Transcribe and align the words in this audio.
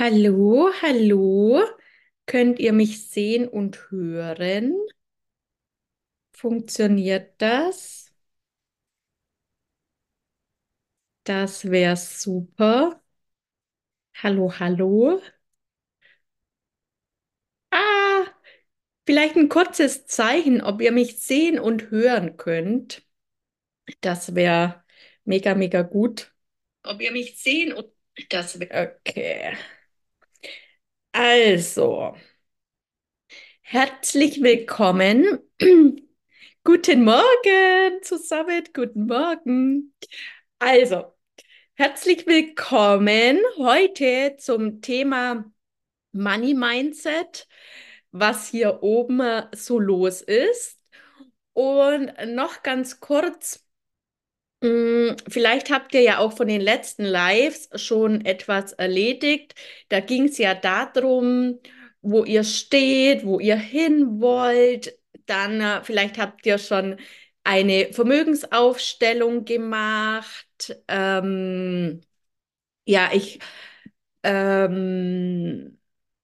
Hallo, 0.00 0.70
hallo. 0.80 1.62
Könnt 2.24 2.58
ihr 2.58 2.72
mich 2.72 3.10
sehen 3.10 3.46
und 3.46 3.90
hören? 3.90 4.74
Funktioniert 6.32 7.34
das? 7.38 8.12
Das 11.24 11.70
wäre 11.70 11.96
super. 11.96 13.00
Hallo, 14.14 14.52
hallo. 14.60 15.20
Ah, 17.72 18.26
vielleicht 19.06 19.36
ein 19.36 19.48
kurzes 19.48 20.06
Zeichen, 20.06 20.62
ob 20.62 20.80
ihr 20.82 20.92
mich 20.92 21.20
sehen 21.20 21.58
und 21.58 21.90
hören 21.90 22.36
könnt. 22.36 23.02
Das 24.00 24.34
wäre 24.34 24.84
mega, 25.24 25.54
mega 25.54 25.82
gut. 25.82 26.34
Ob 26.84 27.00
ihr 27.02 27.12
mich 27.12 27.40
sehen 27.42 27.72
und 27.72 27.88
das 28.30 28.60
wäre 28.60 28.98
okay. 29.06 29.56
Also, 31.12 32.16
herzlich 33.62 34.42
willkommen. 34.42 35.38
Guten 36.64 37.04
Morgen 37.04 38.02
zusammen, 38.02 38.64
guten 38.74 39.06
Morgen. 39.06 39.94
Also, 40.58 41.12
herzlich 41.74 42.26
willkommen 42.26 43.38
heute 43.56 44.36
zum 44.38 44.82
Thema 44.82 45.50
Money 46.12 46.54
Mindset, 46.54 47.48
was 48.12 48.48
hier 48.48 48.82
oben 48.82 49.20
äh, 49.20 49.46
so 49.54 49.78
los 49.78 50.20
ist. 50.22 50.78
Und 51.54 52.12
noch 52.26 52.62
ganz 52.62 53.00
kurz, 53.00 53.66
vielleicht 55.28 55.70
habt 55.70 55.94
ihr 55.94 56.02
ja 56.02 56.18
auch 56.18 56.32
von 56.36 56.46
den 56.48 56.60
letzten 56.60 57.04
Lives 57.04 57.68
schon 57.76 58.24
etwas 58.24 58.72
erledigt. 58.74 59.54
Da 59.88 60.00
ging 60.00 60.24
es 60.26 60.38
ja 60.38 60.54
darum, 60.54 61.58
wo 62.02 62.24
ihr 62.24 62.44
steht, 62.44 63.24
wo 63.24 63.40
ihr 63.40 63.56
hin 63.56 64.20
wollt. 64.20 64.98
Dann 65.26 65.60
äh, 65.60 65.82
vielleicht 65.84 66.18
habt 66.18 66.44
ihr 66.46 66.58
schon 66.58 66.96
eine 67.44 67.92
Vermögensaufstellung 67.92 69.44
gemacht. 69.44 70.46
Ähm, 70.88 72.02
ja, 72.86 73.10
ich, 73.14 73.40
ähm, 74.24 75.79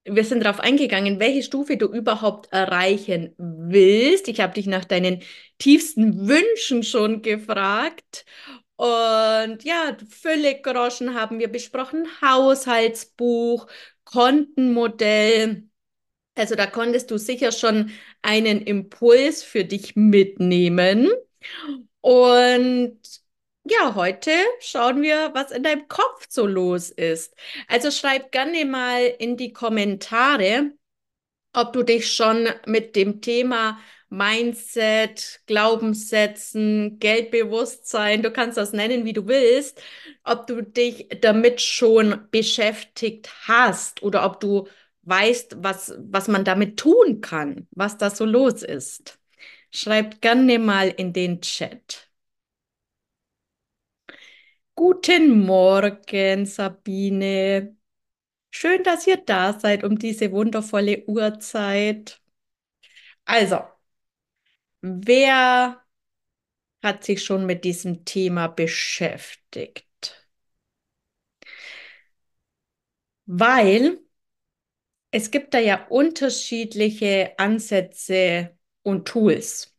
wir 0.06 0.24
sind 0.24 0.44
darauf 0.44 0.60
eingegangen, 0.60 1.18
welche 1.20 1.42
Stufe 1.42 1.76
du 1.76 1.86
überhaupt 1.86 2.52
erreichen 2.52 3.34
willst. 3.38 4.28
Ich 4.28 4.40
habe 4.40 4.54
dich 4.54 4.66
nach 4.66 4.84
deinen 4.84 5.22
tiefsten 5.58 6.28
Wünschen 6.28 6.82
schon 6.82 7.22
gefragt. 7.22 8.24
Und 8.76 9.64
ja, 9.64 9.96
Völlig-Groschen 10.08 11.14
haben 11.14 11.38
wir 11.38 11.48
besprochen, 11.48 12.06
Haushaltsbuch, 12.22 13.66
Kontenmodell. 14.04 15.68
Also 16.34 16.54
da 16.54 16.66
konntest 16.66 17.10
du 17.10 17.18
sicher 17.18 17.50
schon 17.52 17.90
einen 18.22 18.60
Impuls 18.60 19.42
für 19.42 19.64
dich 19.64 19.96
mitnehmen. 19.96 21.10
Und 22.00 23.00
ja, 23.68 23.94
heute 23.94 24.30
schauen 24.60 25.02
wir, 25.02 25.30
was 25.34 25.50
in 25.50 25.62
deinem 25.62 25.88
Kopf 25.88 26.26
so 26.28 26.46
los 26.46 26.90
ist. 26.90 27.34
Also 27.68 27.90
schreib 27.90 28.32
gerne 28.32 28.64
mal 28.64 29.02
in 29.18 29.36
die 29.36 29.52
Kommentare, 29.52 30.72
ob 31.52 31.72
du 31.72 31.82
dich 31.82 32.12
schon 32.12 32.48
mit 32.66 32.96
dem 32.96 33.20
Thema 33.22 33.78
Mindset, 34.08 35.40
Glaubenssätzen, 35.46 36.98
Geldbewusstsein, 37.00 38.22
du 38.22 38.30
kannst 38.32 38.56
das 38.58 38.72
nennen, 38.72 39.04
wie 39.04 39.12
du 39.12 39.26
willst, 39.26 39.82
ob 40.24 40.46
du 40.46 40.62
dich 40.62 41.08
damit 41.20 41.60
schon 41.60 42.28
beschäftigt 42.30 43.30
hast 43.48 44.02
oder 44.02 44.24
ob 44.24 44.40
du 44.40 44.68
weißt, 45.02 45.56
was, 45.62 45.94
was 45.98 46.28
man 46.28 46.44
damit 46.44 46.78
tun 46.78 47.20
kann, 47.20 47.66
was 47.72 47.98
da 47.98 48.10
so 48.10 48.24
los 48.24 48.62
ist. 48.62 49.18
Schreibt 49.72 50.22
gerne 50.22 50.58
mal 50.58 50.88
in 50.88 51.12
den 51.12 51.40
Chat. 51.42 52.05
Guten 54.76 55.40
Morgen, 55.44 56.46
Sabine. 56.46 57.76
Schön, 58.52 58.82
dass 58.84 59.06
ihr 59.06 59.18
da 59.18 59.58
seid 59.58 59.84
um 59.84 59.98
diese 59.98 60.32
wundervolle 60.32 61.04
Uhrzeit. 61.06 62.20
Also, 63.26 63.58
wer 64.80 65.82
hat 66.82 67.04
sich 67.04 67.22
schon 67.24 67.46
mit 67.46 67.64
diesem 67.64 68.04
Thema 68.06 68.46
beschäftigt? 68.48 69.84
Weil 73.26 74.00
es 75.10 75.30
gibt 75.32 75.52
da 75.54 75.58
ja 75.58 75.86
unterschiedliche 75.88 77.34
Ansätze 77.38 78.56
und 78.82 79.06
Tools. 79.08 79.74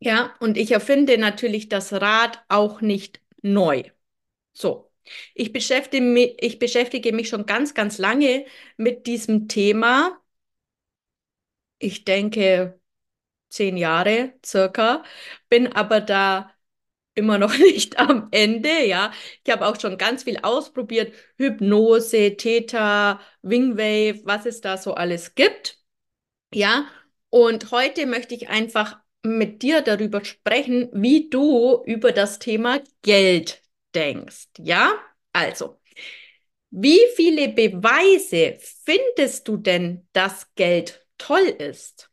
Ja, 0.00 0.34
und 0.40 0.56
ich 0.56 0.70
erfinde 0.72 1.18
natürlich 1.18 1.68
das 1.68 1.92
Rad 1.92 2.42
auch 2.48 2.80
nicht 2.80 3.20
neu. 3.42 3.84
So, 4.52 4.90
ich 5.34 5.52
beschäftige 5.52 6.04
mich, 6.04 6.36
ich 6.40 6.58
beschäftige 6.58 7.12
mich 7.12 7.28
schon 7.28 7.46
ganz, 7.46 7.74
ganz 7.74 7.98
lange 7.98 8.46
mit 8.76 9.06
diesem 9.06 9.48
Thema. 9.48 10.20
Ich 11.78 12.04
denke 12.04 12.80
zehn 13.50 13.76
Jahre 13.76 14.34
circa, 14.44 15.04
bin 15.48 15.68
aber 15.72 16.00
da 16.00 16.52
immer 17.14 17.38
noch 17.38 17.56
nicht 17.58 17.98
am 17.98 18.28
Ende, 18.32 18.86
ja. 18.86 19.12
Ich 19.44 19.52
habe 19.52 19.66
auch 19.66 19.80
schon 19.80 19.98
ganz 19.98 20.24
viel 20.24 20.38
ausprobiert, 20.42 21.14
Hypnose, 21.36 22.36
Theta, 22.36 23.20
Wingwave, 23.42 24.22
was 24.24 24.46
es 24.46 24.60
da 24.60 24.76
so 24.78 24.94
alles 24.94 25.34
gibt, 25.34 25.78
ja. 26.54 26.88
Und 27.30 27.70
heute 27.72 28.06
möchte 28.06 28.34
ich 28.34 28.48
einfach 28.48 29.00
mit 29.22 29.62
dir 29.62 29.82
darüber 29.82 30.24
sprechen, 30.24 30.88
wie 30.92 31.28
du 31.30 31.82
über 31.86 32.12
das 32.12 32.38
Thema 32.38 32.80
Geld 33.02 33.62
denkst, 33.94 34.48
ja? 34.58 34.92
Also, 35.32 35.80
wie 36.70 37.00
viele 37.16 37.48
Beweise 37.50 38.58
findest 38.84 39.48
du 39.48 39.56
denn, 39.58 40.08
dass 40.12 40.54
Geld 40.54 41.06
toll 41.18 41.46
ist? 41.46 42.10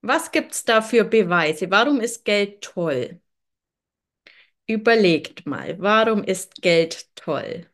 Was 0.00 0.30
gibt 0.32 0.52
es 0.52 0.64
da 0.64 0.80
für 0.82 1.02
Beweise? 1.04 1.68
Warum 1.72 2.00
ist 2.00 2.24
Geld 2.24 2.60
toll? 2.62 3.20
Überlegt 4.66 5.46
mal, 5.46 5.78
warum 5.80 6.24
ist 6.24 6.62
Geld 6.62 7.06
toll? 7.14 7.66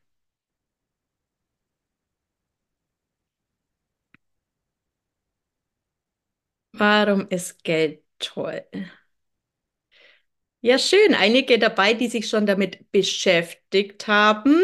Warum 6.78 7.28
ist 7.28 7.65
Geld 7.65 8.03
toll? 8.19 8.65
Ja, 10.61 10.78
schön. 10.78 11.15
Einige 11.15 11.59
dabei, 11.59 11.94
die 11.94 12.09
sich 12.09 12.28
schon 12.28 12.47
damit 12.47 12.91
beschäftigt 12.93 14.06
haben. 14.09 14.61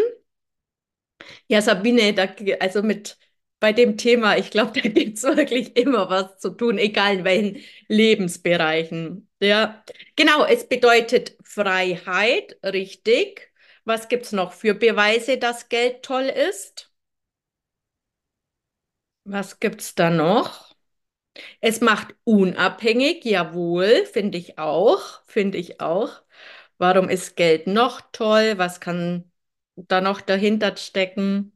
Ja, 1.48 1.62
Sabine, 1.62 2.12
da, 2.14 2.26
also 2.60 2.82
mit 2.82 3.18
bei 3.60 3.72
dem 3.72 3.96
Thema, 3.96 4.36
ich 4.36 4.50
glaube, 4.50 4.72
da 4.82 4.88
gibt 4.88 5.16
es 5.18 5.22
wirklich 5.24 5.76
immer 5.76 6.10
was 6.10 6.38
zu 6.38 6.50
tun, 6.50 6.78
egal 6.78 7.18
in 7.18 7.24
welchen 7.24 7.64
Lebensbereichen. 7.88 9.28
Ja, 9.40 9.82
genau, 10.16 10.44
es 10.44 10.68
bedeutet 10.68 11.36
Freiheit, 11.44 12.58
richtig. 12.64 13.50
Was 13.84 14.08
gibt 14.08 14.24
es 14.24 14.32
noch 14.32 14.52
für 14.52 14.74
Beweise, 14.74 15.36
dass 15.38 15.68
Geld 15.68 16.02
toll 16.02 16.24
ist? 16.24 16.90
Was 19.24 19.60
gibt 19.60 19.82
es 19.82 19.94
da 19.94 20.08
noch? 20.08 20.63
Es 21.60 21.80
macht 21.80 22.14
unabhängig, 22.24 23.24
jawohl, 23.24 24.06
finde 24.06 24.38
ich 24.38 24.58
auch, 24.58 25.22
finde 25.26 25.58
ich 25.58 25.80
auch. 25.80 26.22
Warum 26.78 27.08
ist 27.08 27.36
Geld 27.36 27.66
noch 27.66 28.00
toll? 28.12 28.54
Was 28.58 28.80
kann 28.80 29.30
da 29.76 30.00
noch 30.00 30.20
dahinter 30.20 30.76
stecken? 30.76 31.52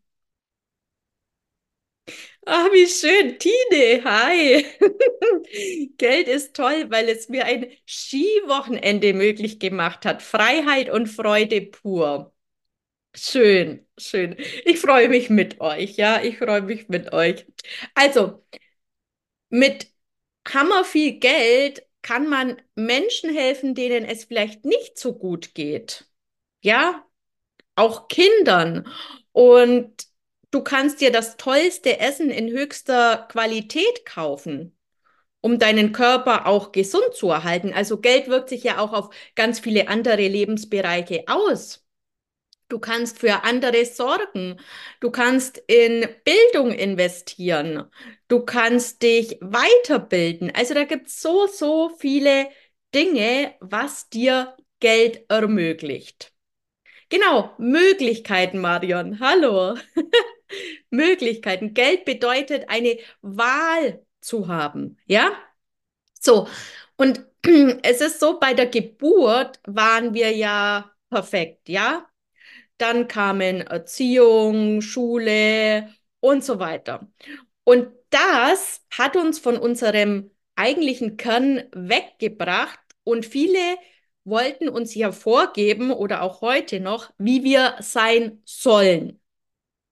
Ah, 2.47 2.69
wie 2.73 2.87
schön, 2.87 3.39
Tine, 3.39 4.03
hi. 4.05 4.65
Geld 5.99 6.29
ist 6.29 6.55
toll, 6.57 6.87
weil 6.91 7.09
es 7.09 7.29
mir 7.29 7.45
ein 7.45 7.67
Skiwochenende 7.87 9.13
möglich 9.15 9.59
gemacht 9.61 10.05
hat. 10.07 10.23
Freiheit 10.23 10.91
und 10.91 11.07
Freude 11.09 11.61
pur. 11.63 12.33
Schön, 13.17 13.87
schön. 13.99 14.37
Ich 14.67 14.81
freue 14.81 15.09
mich 15.09 15.31
mit 15.31 15.61
euch, 15.61 15.97
ja, 15.97 16.23
ich 16.23 16.39
freue 16.39 16.63
mich 16.63 16.89
mit 16.89 17.13
euch. 17.13 17.47
Also, 17.95 18.45
mit 19.51 19.89
Hammer 20.49 20.85
viel 20.85 21.19
Geld 21.19 21.83
kann 22.03 22.29
man 22.29 22.61
Menschen 22.75 23.35
helfen, 23.35 23.75
denen 23.75 24.05
es 24.05 24.25
vielleicht 24.25 24.65
nicht 24.65 24.99
so 24.99 25.15
gut 25.15 25.55
geht. 25.55 26.07
Ja, 26.61 27.05
auch 27.77 28.09
Kindern. 28.09 28.89
Und 29.33 30.07
du 30.51 30.63
kannst 30.63 31.01
dir 31.01 31.13
das 31.13 31.37
tollste 31.37 32.01
Essen 32.01 32.31
in 32.31 32.49
höchster 32.51 33.27
Qualität 33.31 34.07
kaufen, 34.07 34.77
um 35.41 35.59
deinen 35.59 35.93
Körper 35.93 36.47
auch 36.47 36.73
gesund 36.73 37.15
zu 37.15 37.31
erhalten. 37.31 37.73
Also 37.73 38.01
Geld 38.01 38.29
wirkt 38.29 38.49
sich 38.51 38.65
ja 38.65 38.79
auch 38.79 38.93
auf 38.93 39.15
ganz 39.37 39.61
viele 39.61 39.89
andere 39.89 40.29
Lebensbereiche 40.29 41.25
aus. 41.29 41.87
Du 42.69 42.79
kannst 42.79 43.19
für 43.19 43.45
andere 43.45 43.85
sorgen. 43.87 44.61
Du 45.01 45.11
kannst 45.11 45.59
in 45.67 46.07
Bildung 46.25 46.73
investieren. 46.73 47.85
Du 48.29 48.45
kannst 48.45 49.03
dich 49.03 49.39
weiterbilden. 49.41 50.53
Also 50.55 50.75
da 50.75 50.85
gibt 50.85 51.09
es 51.09 51.23
so, 51.23 51.47
so 51.47 51.91
viele 51.99 52.49
Dinge, 52.95 53.55
was 53.61 54.11
dir 54.11 54.55
Geld 54.81 55.25
ermöglicht. 55.31 56.33
Genau, 57.09 57.55
Möglichkeiten, 57.59 58.59
Marion. 58.59 59.19
Hallo. 59.21 59.77
Möglichkeiten. 60.91 61.73
Geld 61.73 62.05
bedeutet 62.05 62.69
eine 62.69 62.99
Wahl 63.23 64.05
zu 64.21 64.49
haben. 64.49 64.99
Ja? 65.07 65.33
So. 66.21 66.49
Und 66.97 67.25
es 67.83 68.01
ist 68.03 68.21
so, 68.21 68.39
bei 68.39 68.55
der 68.55 68.67
Geburt 68.67 69.61
waren 69.67 70.13
wir 70.15 70.33
ja 70.37 70.91
perfekt. 71.11 71.69
Ja? 71.69 72.07
Dann 72.79 73.09
kamen 73.09 73.61
Erziehung, 73.63 74.81
Schule 74.81 75.93
und 76.21 76.45
so 76.45 76.59
weiter. 76.59 77.09
Und 77.65 77.89
das 78.11 78.85
hat 78.91 79.17
uns 79.17 79.39
von 79.39 79.59
unserem 79.59 80.31
eigentlichen 80.57 81.17
Kern 81.17 81.65
weggebracht 81.73 82.81
und 83.05 83.27
viele 83.27 83.59
wollten 84.25 84.69
uns 84.69 84.95
ja 84.95 85.13
vorgeben 85.13 85.91
oder 85.91 86.23
auch 86.23 86.41
heute 86.41 86.81
noch, 86.81 87.11
wie 87.19 87.45
wir 87.45 87.77
sein 87.81 88.43
sollen. 88.45 89.21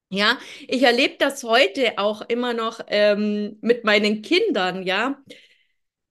Ja, 0.08 0.38
ich 0.68 0.82
erlebe 0.82 1.16
das 1.18 1.42
heute 1.42 1.98
auch 1.98 2.22
immer 2.28 2.54
noch 2.54 2.80
ähm, 2.88 3.58
mit 3.60 3.84
meinen 3.84 4.22
Kindern, 4.22 4.84
ja. 4.84 5.22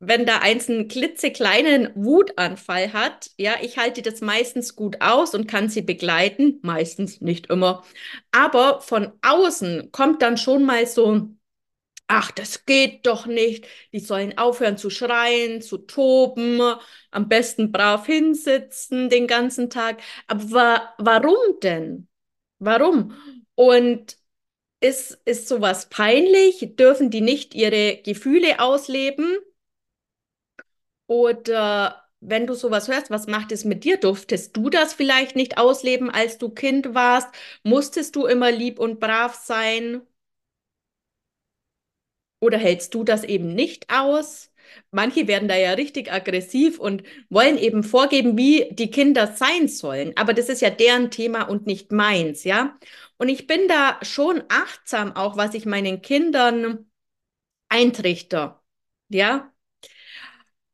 Wenn 0.08 0.26
da 0.26 0.40
eins 0.40 0.70
einen 0.70 0.88
klitzekleinen 0.88 1.90
Wutanfall 1.96 2.94
hat, 2.94 3.32
ja, 3.38 3.56
ich 3.62 3.78
halte 3.78 4.02
das 4.02 4.22
meistens 4.22 4.76
gut 4.76 5.02
aus 5.02 5.34
und 5.36 5.48
kann 5.48 5.70
sie 5.70 5.82
begleiten, 5.82 6.60
meistens 6.64 7.22
nicht 7.22 7.48
immer. 7.50 7.84
Aber 8.32 8.82
von 8.82 9.12
außen 9.22 9.92
kommt 9.92 10.22
dann 10.22 10.38
schon 10.38 10.64
mal 10.66 10.86
so, 10.88 11.30
ach, 12.08 12.32
das 12.32 12.66
geht 12.66 13.06
doch 13.06 13.26
nicht. 13.26 13.68
Die 13.94 14.00
sollen 14.00 14.38
aufhören 14.38 14.78
zu 14.78 14.90
schreien, 14.90 15.62
zu 15.62 15.78
toben, 15.80 16.62
am 17.12 17.28
besten 17.30 17.72
brav 17.72 18.06
hinsitzen 18.06 19.10
den 19.10 19.28
ganzen 19.28 19.70
Tag. 19.70 20.02
Aber 20.28 20.52
wa 20.52 20.94
warum 21.00 21.60
denn? 21.64 22.08
Warum? 22.60 23.14
Und 23.56 24.18
ist, 24.82 25.20
ist 25.26 25.48
sowas 25.48 25.90
peinlich? 25.90 26.76
Dürfen 26.78 27.10
die 27.12 27.22
nicht 27.22 27.56
ihre 27.56 27.98
Gefühle 28.04 28.60
ausleben? 28.60 29.38
Oder 31.08 32.04
wenn 32.20 32.48
du 32.48 32.54
sowas 32.56 32.88
hörst, 32.88 33.10
was 33.12 33.28
macht 33.28 33.52
es 33.52 33.66
mit 33.66 33.84
dir? 33.84 33.98
Durftest 33.98 34.56
du 34.58 34.70
das 34.70 34.94
vielleicht 34.94 35.36
nicht 35.36 35.58
ausleben, 35.58 36.10
als 36.10 36.38
du 36.38 36.50
Kind 36.50 36.94
warst? 36.96 37.30
Musstest 37.64 38.16
du 38.16 38.26
immer 38.26 38.52
lieb 38.52 38.80
und 38.80 39.00
brav 39.00 39.36
sein? 39.36 40.02
Oder 42.40 42.58
hältst 42.58 42.94
du 42.94 43.04
das 43.04 43.24
eben 43.24 43.56
nicht 43.56 43.90
aus? 43.90 44.52
Manche 44.92 45.28
werden 45.28 45.48
da 45.48 45.56
ja 45.56 45.72
richtig 45.74 46.12
aggressiv 46.12 46.80
und 46.80 47.04
wollen 47.30 47.58
eben 47.58 47.84
vorgeben, 47.84 48.38
wie 48.38 48.68
die 48.72 48.92
Kinder 48.92 49.28
sein 49.36 49.68
sollen. 49.68 50.14
Aber 50.18 50.34
das 50.34 50.50
ist 50.50 50.62
ja 50.62 50.70
deren 50.70 51.12
Thema 51.12 51.44
und 51.44 51.66
nicht 51.68 51.92
meins, 51.92 52.44
ja? 52.44 52.78
Und 53.18 53.30
ich 53.30 53.48
bin 53.48 53.68
da 53.68 54.00
schon 54.04 54.44
achtsam 54.50 55.16
auch, 55.16 55.38
was 55.38 55.54
ich 55.54 55.66
meinen 55.66 56.02
Kindern 56.02 56.90
eintrichter, 57.70 58.64
ja? 59.10 59.54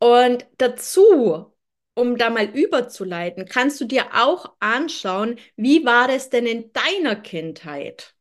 Und 0.01 0.47
dazu, 0.57 1.53
um 1.93 2.17
da 2.17 2.31
mal 2.31 2.45
überzuleiten, 2.45 3.45
kannst 3.45 3.79
du 3.79 3.85
dir 3.85 4.07
auch 4.15 4.55
anschauen, 4.59 5.37
wie 5.55 5.85
war 5.85 6.09
es 6.09 6.31
denn 6.31 6.47
in 6.47 6.73
deiner 6.73 7.15
Kindheit? 7.15 8.15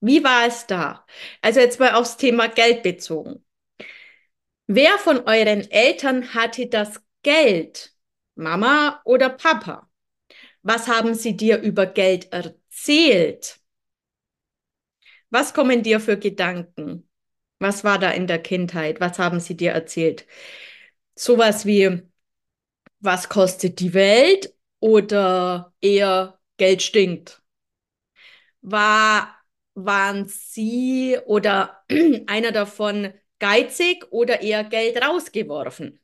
Wie 0.00 0.22
war 0.22 0.46
es 0.46 0.66
da? 0.66 1.06
Also 1.40 1.60
jetzt 1.60 1.80
mal 1.80 1.94
aufs 1.94 2.18
Thema 2.18 2.48
Geld 2.48 2.82
bezogen. 2.82 3.42
Wer 4.66 4.98
von 4.98 5.20
euren 5.26 5.70
Eltern 5.70 6.34
hatte 6.34 6.66
das 6.66 7.00
Geld? 7.22 7.94
Mama 8.34 9.00
oder 9.04 9.30
Papa? 9.30 9.90
Was 10.62 10.86
haben 10.86 11.14
sie 11.14 11.34
dir 11.36 11.60
über 11.60 11.86
Geld 11.86 12.32
erzählt? 12.32 13.58
Was 15.30 15.54
kommen 15.54 15.82
dir 15.82 15.98
für 16.00 16.18
Gedanken? 16.18 17.08
Was 17.58 17.84
war 17.84 17.98
da 17.98 18.10
in 18.10 18.26
der 18.26 18.40
Kindheit? 18.42 19.00
Was 19.00 19.18
haben 19.18 19.40
sie 19.40 19.56
dir 19.56 19.72
erzählt? 19.72 20.26
Sowas 21.22 21.66
wie, 21.66 22.00
was 23.00 23.28
kostet 23.28 23.80
die 23.80 23.92
Welt 23.92 24.54
oder 24.80 25.74
eher 25.82 26.40
Geld 26.56 26.80
stinkt? 26.80 27.42
War 28.62 29.36
waren 29.74 30.26
Sie 30.28 31.18
oder 31.26 31.84
einer 32.26 32.52
davon 32.52 33.12
geizig 33.38 34.06
oder 34.10 34.40
eher 34.40 34.64
Geld 34.64 35.02
rausgeworfen? 35.04 36.00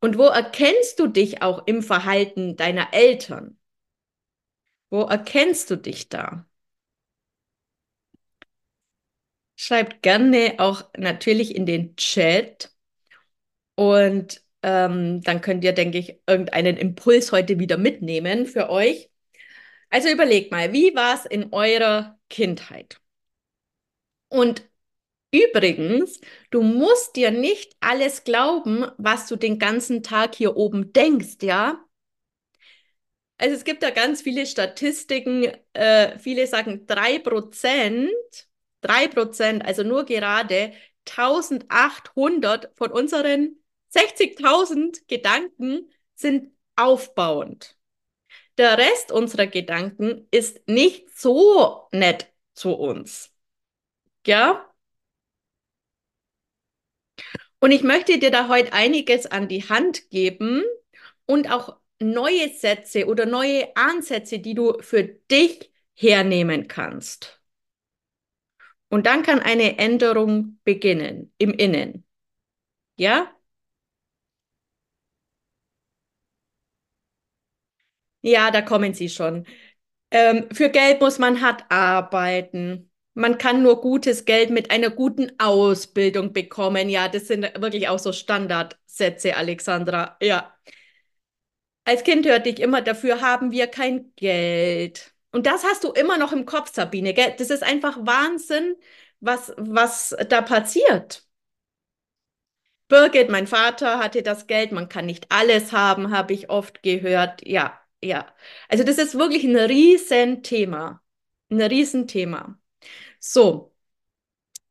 Und 0.00 0.18
wo 0.18 0.24
erkennst 0.26 0.98
du 0.98 1.06
dich 1.06 1.42
auch 1.42 1.64
im 1.68 1.82
Verhalten 1.82 2.56
deiner 2.56 2.92
Eltern? 2.92 3.56
Wo 4.90 5.02
erkennst 5.04 5.70
du 5.70 5.76
dich 5.76 6.08
da? 6.10 6.46
Schreibt 9.56 10.02
gerne 10.02 10.54
auch 10.58 10.84
natürlich 10.96 11.54
in 11.54 11.66
den 11.66 11.94
Chat 11.96 12.72
und 13.78 14.42
ähm, 14.64 15.20
dann 15.22 15.40
könnt 15.40 15.62
ihr, 15.62 15.72
denke 15.72 15.98
ich, 15.98 16.20
irgendeinen 16.26 16.76
Impuls 16.76 17.30
heute 17.30 17.60
wieder 17.60 17.78
mitnehmen 17.78 18.44
für 18.46 18.70
euch. 18.70 19.08
Also 19.88 20.08
überlegt 20.08 20.50
mal, 20.50 20.72
wie 20.72 20.96
war 20.96 21.14
es 21.14 21.26
in 21.26 21.52
eurer 21.52 22.18
Kindheit? 22.28 23.00
Und 24.28 24.64
übrigens, 25.30 26.20
du 26.50 26.62
musst 26.62 27.14
dir 27.14 27.30
nicht 27.30 27.76
alles 27.78 28.24
glauben, 28.24 28.84
was 28.98 29.28
du 29.28 29.36
den 29.36 29.60
ganzen 29.60 30.02
Tag 30.02 30.34
hier 30.34 30.56
oben 30.56 30.92
denkst, 30.92 31.36
ja? 31.42 31.84
Also 33.36 33.54
es 33.54 33.62
gibt 33.62 33.84
da 33.84 33.90
ganz 33.90 34.22
viele 34.22 34.44
Statistiken. 34.46 35.52
Äh, 35.72 36.18
viele 36.18 36.48
sagen 36.48 36.84
3%, 36.88 38.10
3%, 38.80 39.64
also 39.64 39.84
nur 39.84 40.04
gerade 40.04 40.72
1800 41.04 42.72
von 42.76 42.90
unseren 42.90 43.58
60.000 43.90 45.06
Gedanken 45.08 45.90
sind 46.14 46.52
aufbauend. 46.76 47.76
Der 48.58 48.76
Rest 48.76 49.12
unserer 49.12 49.46
Gedanken 49.46 50.26
ist 50.30 50.66
nicht 50.68 51.16
so 51.16 51.88
nett 51.92 52.32
zu 52.54 52.72
uns. 52.72 53.32
Ja? 54.26 54.68
Und 57.60 57.72
ich 57.72 57.82
möchte 57.82 58.18
dir 58.18 58.30
da 58.30 58.48
heute 58.48 58.72
einiges 58.72 59.26
an 59.26 59.48
die 59.48 59.68
Hand 59.68 60.10
geben 60.10 60.62
und 61.26 61.50
auch 61.50 61.76
neue 62.00 62.48
Sätze 62.50 63.06
oder 63.06 63.26
neue 63.26 63.74
Ansätze, 63.76 64.38
die 64.38 64.54
du 64.54 64.80
für 64.80 65.04
dich 65.04 65.72
hernehmen 65.94 66.68
kannst. 66.68 67.40
Und 68.88 69.06
dann 69.06 69.22
kann 69.22 69.40
eine 69.40 69.78
Änderung 69.78 70.60
beginnen 70.64 71.32
im 71.38 71.52
Innen. 71.52 72.04
Ja? 72.96 73.34
Ja, 78.22 78.50
da 78.50 78.62
kommen 78.62 78.94
sie 78.94 79.08
schon. 79.08 79.46
Ähm, 80.10 80.48
für 80.52 80.70
Geld 80.70 81.00
muss 81.00 81.18
man 81.18 81.40
hart 81.42 81.64
arbeiten. 81.70 82.90
Man 83.14 83.38
kann 83.38 83.62
nur 83.62 83.80
gutes 83.80 84.24
Geld 84.24 84.50
mit 84.50 84.70
einer 84.70 84.90
guten 84.90 85.32
Ausbildung 85.38 86.32
bekommen. 86.32 86.88
Ja, 86.88 87.08
das 87.08 87.28
sind 87.28 87.42
wirklich 87.60 87.88
auch 87.88 87.98
so 87.98 88.12
Standardsätze, 88.12 89.36
Alexandra. 89.36 90.16
Ja. 90.22 90.54
Als 91.84 92.04
Kind 92.04 92.26
hörte 92.26 92.50
ich 92.50 92.60
immer, 92.60 92.82
dafür 92.82 93.20
haben 93.22 93.50
wir 93.50 93.66
kein 93.66 94.12
Geld. 94.16 95.14
Und 95.32 95.46
das 95.46 95.64
hast 95.64 95.84
du 95.84 95.92
immer 95.92 96.18
noch 96.18 96.32
im 96.32 96.44
Kopf, 96.46 96.72
Sabine. 96.72 97.14
Gell? 97.14 97.34
Das 97.38 97.50
ist 97.50 97.62
einfach 97.62 97.96
Wahnsinn, 98.00 98.76
was, 99.20 99.52
was 99.56 100.14
da 100.28 100.42
passiert. 100.42 101.26
Birgit, 102.88 103.30
mein 103.30 103.46
Vater 103.46 103.98
hatte 103.98 104.22
das 104.22 104.46
Geld, 104.46 104.72
man 104.72 104.88
kann 104.90 105.06
nicht 105.06 105.30
alles 105.30 105.72
haben, 105.72 106.10
habe 106.10 106.32
ich 106.34 106.50
oft 106.50 106.82
gehört. 106.82 107.46
Ja, 107.46 107.78
ja, 108.02 108.34
also 108.68 108.84
das 108.84 108.98
ist 108.98 109.16
wirklich 109.18 109.44
ein 109.44 109.56
Riesenthema. 109.56 111.02
Ein 111.50 111.62
Riesenthema. 111.62 112.58
So. 113.20 113.74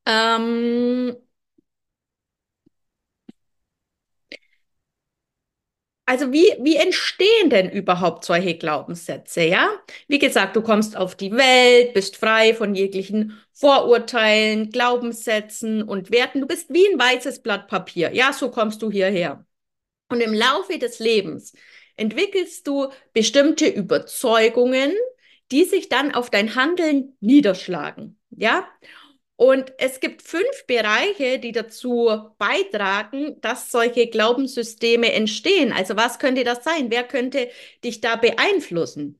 Ähm, 0.05 1.15
also 6.05 6.31
wie, 6.31 6.53
wie 6.61 6.77
entstehen 6.77 7.49
denn 7.49 7.69
überhaupt 7.69 8.23
solche 8.25 8.57
Glaubenssätze, 8.57 9.41
ja? 9.43 9.69
Wie 10.07 10.19
gesagt, 10.19 10.55
du 10.55 10.61
kommst 10.61 10.95
auf 10.95 11.15
die 11.15 11.31
Welt, 11.33 11.93
bist 11.93 12.15
frei 12.17 12.53
von 12.53 12.75
jeglichen 12.75 13.37
Vorurteilen, 13.53 14.69
Glaubenssätzen 14.71 15.83
und 15.83 16.09
Werten. 16.11 16.41
Du 16.41 16.47
bist 16.47 16.69
wie 16.73 16.87
ein 16.87 16.97
weißes 16.99 17.41
Blatt 17.41 17.67
Papier. 17.67 18.13
Ja, 18.13 18.31
so 18.31 18.49
kommst 18.51 18.81
du 18.81 18.89
hierher. 18.91 19.45
Und 20.09 20.21
im 20.21 20.33
Laufe 20.33 20.79
des 20.79 20.99
Lebens 20.99 21.53
entwickelst 21.97 22.65
du 22.67 22.91
bestimmte 23.13 23.67
Überzeugungen, 23.67 24.93
die 25.51 25.65
sich 25.65 25.89
dann 25.89 26.13
auf 26.13 26.29
dein 26.29 26.55
Handeln 26.55 27.17
niederschlagen. 27.19 28.17
Ja? 28.29 28.67
Und 29.35 29.71
es 29.77 29.99
gibt 29.99 30.23
fünf 30.23 30.65
Bereiche, 30.65 31.37
die 31.39 31.51
dazu 31.51 32.09
beitragen, 32.39 33.39
dass 33.41 33.71
solche 33.71 34.07
Glaubenssysteme 34.07 35.13
entstehen. 35.13 35.71
Also 35.71 35.95
was 35.95 36.17
könnte 36.17 36.43
das 36.43 36.63
sein? 36.63 36.89
Wer 36.89 37.03
könnte 37.03 37.49
dich 37.83 38.01
da 38.01 38.15
beeinflussen? 38.15 39.19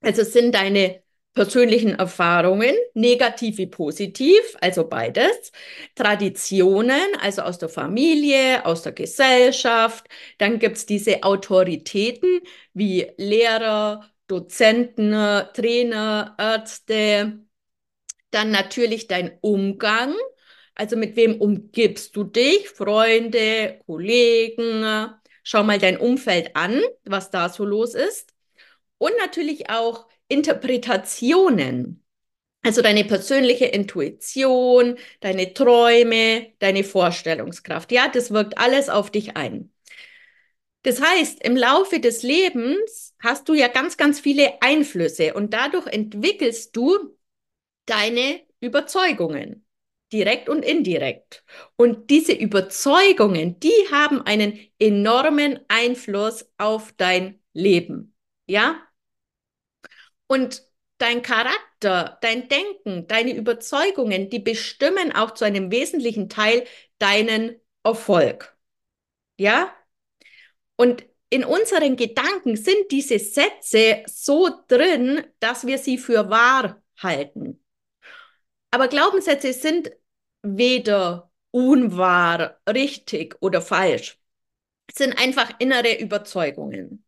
Also 0.00 0.24
sind 0.24 0.54
deine 0.54 1.02
persönlichen 1.34 1.94
Erfahrungen, 1.94 2.74
negativ 2.94 3.58
wie 3.58 3.66
positiv, 3.66 4.40
also 4.60 4.88
beides, 4.88 5.52
Traditionen, 5.94 7.00
also 7.20 7.42
aus 7.42 7.58
der 7.58 7.68
Familie, 7.68 8.64
aus 8.66 8.82
der 8.82 8.92
Gesellschaft, 8.92 10.06
dann 10.38 10.58
gibt 10.58 10.78
es 10.78 10.86
diese 10.86 11.22
Autoritäten 11.22 12.40
wie 12.74 13.06
Lehrer, 13.16 14.04
Dozenten, 14.26 15.12
Trainer, 15.54 16.34
Ärzte, 16.38 17.38
dann 18.30 18.50
natürlich 18.50 19.06
dein 19.06 19.38
Umgang, 19.40 20.14
also 20.74 20.96
mit 20.96 21.16
wem 21.16 21.40
umgibst 21.40 22.14
du 22.16 22.24
dich, 22.24 22.68
Freunde, 22.68 23.80
Kollegen, 23.86 25.08
schau 25.42 25.62
mal 25.64 25.78
dein 25.78 25.98
Umfeld 25.98 26.54
an, 26.56 26.82
was 27.04 27.30
da 27.30 27.48
so 27.48 27.64
los 27.64 27.94
ist. 27.94 28.34
Und 28.98 29.12
natürlich 29.18 29.70
auch 29.70 30.07
Interpretationen. 30.28 32.04
Also 32.62 32.82
deine 32.82 33.04
persönliche 33.04 33.66
Intuition, 33.66 34.98
deine 35.20 35.54
Träume, 35.54 36.52
deine 36.58 36.84
Vorstellungskraft. 36.84 37.92
Ja, 37.92 38.08
das 38.08 38.30
wirkt 38.30 38.58
alles 38.58 38.88
auf 38.88 39.10
dich 39.10 39.36
ein. 39.36 39.72
Das 40.82 41.00
heißt, 41.00 41.42
im 41.42 41.56
Laufe 41.56 42.00
des 42.00 42.22
Lebens 42.22 43.14
hast 43.20 43.48
du 43.48 43.54
ja 43.54 43.68
ganz, 43.68 43.96
ganz 43.96 44.20
viele 44.20 44.62
Einflüsse 44.62 45.34
und 45.34 45.52
dadurch 45.52 45.86
entwickelst 45.86 46.76
du 46.76 47.16
deine 47.86 48.40
Überzeugungen, 48.60 49.66
direkt 50.12 50.48
und 50.48 50.64
indirekt. 50.64 51.44
Und 51.76 52.10
diese 52.10 52.32
Überzeugungen, 52.32 53.60
die 53.60 53.74
haben 53.90 54.22
einen 54.22 54.58
enormen 54.78 55.60
Einfluss 55.68 56.50
auf 56.58 56.92
dein 56.96 57.40
Leben. 57.52 58.14
Ja? 58.46 58.87
Und 60.28 60.62
dein 60.98 61.22
Charakter, 61.22 62.18
dein 62.22 62.48
Denken, 62.48 63.08
deine 63.08 63.34
Überzeugungen, 63.34 64.30
die 64.30 64.38
bestimmen 64.38 65.12
auch 65.12 65.32
zu 65.32 65.44
einem 65.44 65.72
wesentlichen 65.72 66.28
Teil 66.28 66.64
deinen 66.98 67.56
Erfolg. 67.82 68.56
Ja? 69.36 69.74
Und 70.76 71.04
in 71.30 71.44
unseren 71.44 71.96
Gedanken 71.96 72.56
sind 72.56 72.90
diese 72.90 73.18
Sätze 73.18 74.02
so 74.06 74.48
drin, 74.68 75.24
dass 75.40 75.66
wir 75.66 75.78
sie 75.78 75.98
für 75.98 76.30
wahr 76.30 76.82
halten. 76.96 77.62
Aber 78.70 78.88
Glaubenssätze 78.88 79.52
sind 79.52 79.90
weder 80.42 81.30
unwahr, 81.50 82.60
richtig 82.68 83.36
oder 83.40 83.62
falsch. 83.62 84.18
Es 84.86 84.96
sind 84.96 85.18
einfach 85.18 85.52
innere 85.58 85.98
Überzeugungen. 85.98 87.04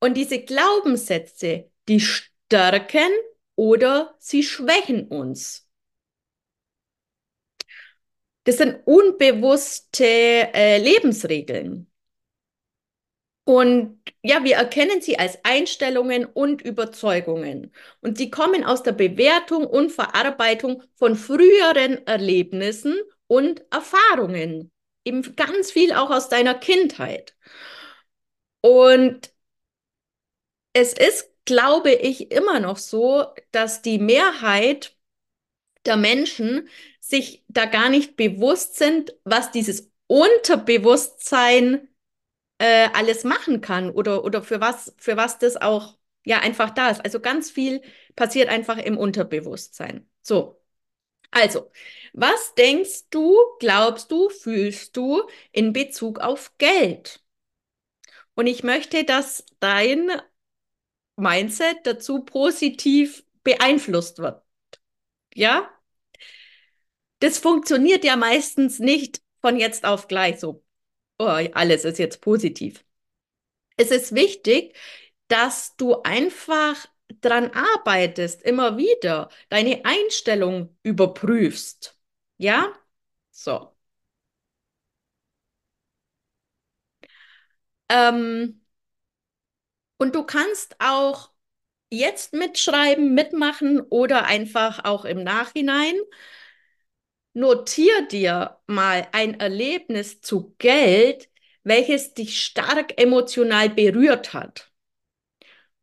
Und 0.00 0.16
diese 0.16 0.40
Glaubenssätze, 0.40 1.70
die 1.88 2.00
stärken 2.00 3.10
oder 3.56 4.14
sie 4.18 4.42
schwächen 4.42 5.08
uns. 5.08 5.68
Das 8.44 8.56
sind 8.58 8.80
unbewusste 8.86 10.04
äh, 10.04 10.78
Lebensregeln. 10.78 11.90
Und 13.44 13.98
ja, 14.22 14.44
wir 14.44 14.56
erkennen 14.56 15.00
sie 15.00 15.18
als 15.18 15.38
Einstellungen 15.42 16.26
und 16.26 16.60
Überzeugungen. 16.60 17.72
Und 18.00 18.18
sie 18.18 18.30
kommen 18.30 18.62
aus 18.62 18.82
der 18.82 18.92
Bewertung 18.92 19.66
und 19.66 19.90
Verarbeitung 19.90 20.82
von 20.96 21.16
früheren 21.16 22.06
Erlebnissen 22.06 22.94
und 23.26 23.64
Erfahrungen. 23.70 24.70
Eben 25.04 25.34
ganz 25.34 25.70
viel 25.70 25.92
auch 25.94 26.10
aus 26.10 26.28
deiner 26.28 26.54
Kindheit. 26.54 27.34
Und 28.60 29.32
es 30.78 30.92
ist, 30.92 31.28
glaube 31.44 31.92
ich, 31.92 32.30
immer 32.30 32.60
noch 32.60 32.76
so, 32.76 33.26
dass 33.50 33.82
die 33.82 33.98
Mehrheit 33.98 34.96
der 35.86 35.96
Menschen 35.96 36.68
sich 37.00 37.44
da 37.48 37.64
gar 37.64 37.88
nicht 37.88 38.16
bewusst 38.16 38.76
sind, 38.76 39.14
was 39.24 39.50
dieses 39.50 39.90
Unterbewusstsein 40.06 41.88
äh, 42.58 42.88
alles 42.94 43.24
machen 43.24 43.60
kann 43.60 43.90
oder, 43.90 44.24
oder 44.24 44.42
für 44.42 44.60
was, 44.60 44.94
für 44.98 45.16
was 45.16 45.38
das 45.38 45.56
auch 45.56 45.98
ja 46.24 46.40
einfach 46.40 46.70
da 46.70 46.90
ist. 46.90 47.04
Also 47.04 47.20
ganz 47.20 47.50
viel 47.50 47.82
passiert 48.16 48.48
einfach 48.48 48.78
im 48.78 48.96
Unterbewusstsein. 48.98 50.08
So. 50.22 50.60
Also, 51.30 51.70
was 52.14 52.54
denkst 52.54 53.10
du, 53.10 53.36
glaubst 53.60 54.10
du, 54.12 54.30
fühlst 54.30 54.96
du 54.96 55.22
in 55.52 55.72
Bezug 55.72 56.20
auf 56.20 56.56
Geld? 56.58 57.22
Und 58.34 58.46
ich 58.46 58.62
möchte, 58.62 59.04
dass 59.04 59.44
dein 59.60 60.10
Mindset 61.18 61.78
dazu 61.84 62.24
positiv 62.24 63.24
beeinflusst 63.44 64.18
wird. 64.18 64.42
Ja? 65.34 65.70
Das 67.20 67.38
funktioniert 67.38 68.04
ja 68.04 68.16
meistens 68.16 68.78
nicht 68.78 69.22
von 69.40 69.58
jetzt 69.58 69.84
auf 69.84 70.08
gleich 70.08 70.38
so. 70.40 70.64
Oh, 71.18 71.24
alles 71.26 71.84
ist 71.84 71.98
jetzt 71.98 72.20
positiv. 72.20 72.84
Es 73.76 73.90
ist 73.90 74.14
wichtig, 74.14 74.76
dass 75.28 75.76
du 75.76 76.02
einfach 76.02 76.86
dran 77.20 77.50
arbeitest, 77.52 78.42
immer 78.42 78.76
wieder 78.78 79.30
deine 79.48 79.84
Einstellung 79.84 80.76
überprüfst. 80.82 81.98
Ja? 82.38 82.72
So. 83.30 83.72
Ähm, 87.88 88.60
und 89.98 90.14
du 90.14 90.24
kannst 90.24 90.76
auch 90.80 91.30
jetzt 91.90 92.32
mitschreiben, 92.34 93.14
mitmachen 93.14 93.80
oder 93.80 94.24
einfach 94.26 94.84
auch 94.84 95.04
im 95.04 95.22
Nachhinein. 95.24 95.94
Notier 97.32 98.02
dir 98.08 98.58
mal 98.66 99.08
ein 99.12 99.40
Erlebnis 99.40 100.20
zu 100.20 100.54
Geld, 100.58 101.28
welches 101.62 102.14
dich 102.14 102.42
stark 102.42 103.00
emotional 103.00 103.70
berührt 103.70 104.32
hat 104.34 104.70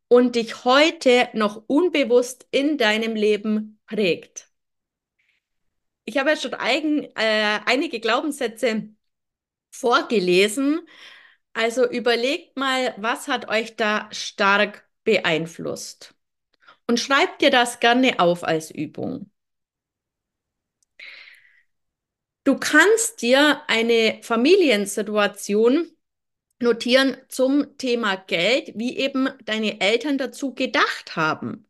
und 0.07 0.35
dich 0.35 0.65
heute 0.65 1.29
noch 1.33 1.63
unbewusst 1.67 2.47
in 2.51 2.77
deinem 2.77 3.15
Leben 3.15 3.79
prägt. 3.87 4.49
Ich 6.05 6.17
habe 6.17 6.29
ja 6.31 6.35
schon 6.37 6.53
eigen, 6.53 7.03
äh, 7.15 7.59
einige 7.65 7.99
Glaubenssätze 7.99 8.89
vorgelesen, 9.71 10.87
also 11.55 11.89
überlegt 11.89 12.57
mal, 12.57 12.93
was 12.97 13.27
hat 13.27 13.49
euch 13.49 13.75
da 13.75 14.09
stark 14.11 14.87
beeinflusst? 15.03 16.13
Und 16.87 16.99
schreibt 16.99 17.41
dir 17.41 17.49
das 17.51 17.79
gerne 17.79 18.19
auf 18.19 18.43
als 18.43 18.71
Übung. 18.71 19.31
Du 22.43 22.57
kannst 22.57 23.21
dir 23.21 23.61
eine 23.67 24.19
Familiensituation 24.21 25.91
notieren 26.59 27.17
zum 27.29 27.77
Thema 27.77 28.15
Geld, 28.15 28.71
wie 28.75 28.97
eben 28.97 29.29
deine 29.45 29.81
Eltern 29.81 30.17
dazu 30.17 30.53
gedacht 30.53 31.15
haben. 31.15 31.67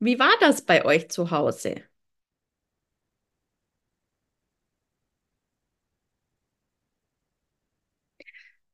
Wie 0.00 0.18
war 0.18 0.32
das 0.40 0.62
bei 0.66 0.84
euch 0.84 1.08
zu 1.10 1.30
Hause? 1.30 1.76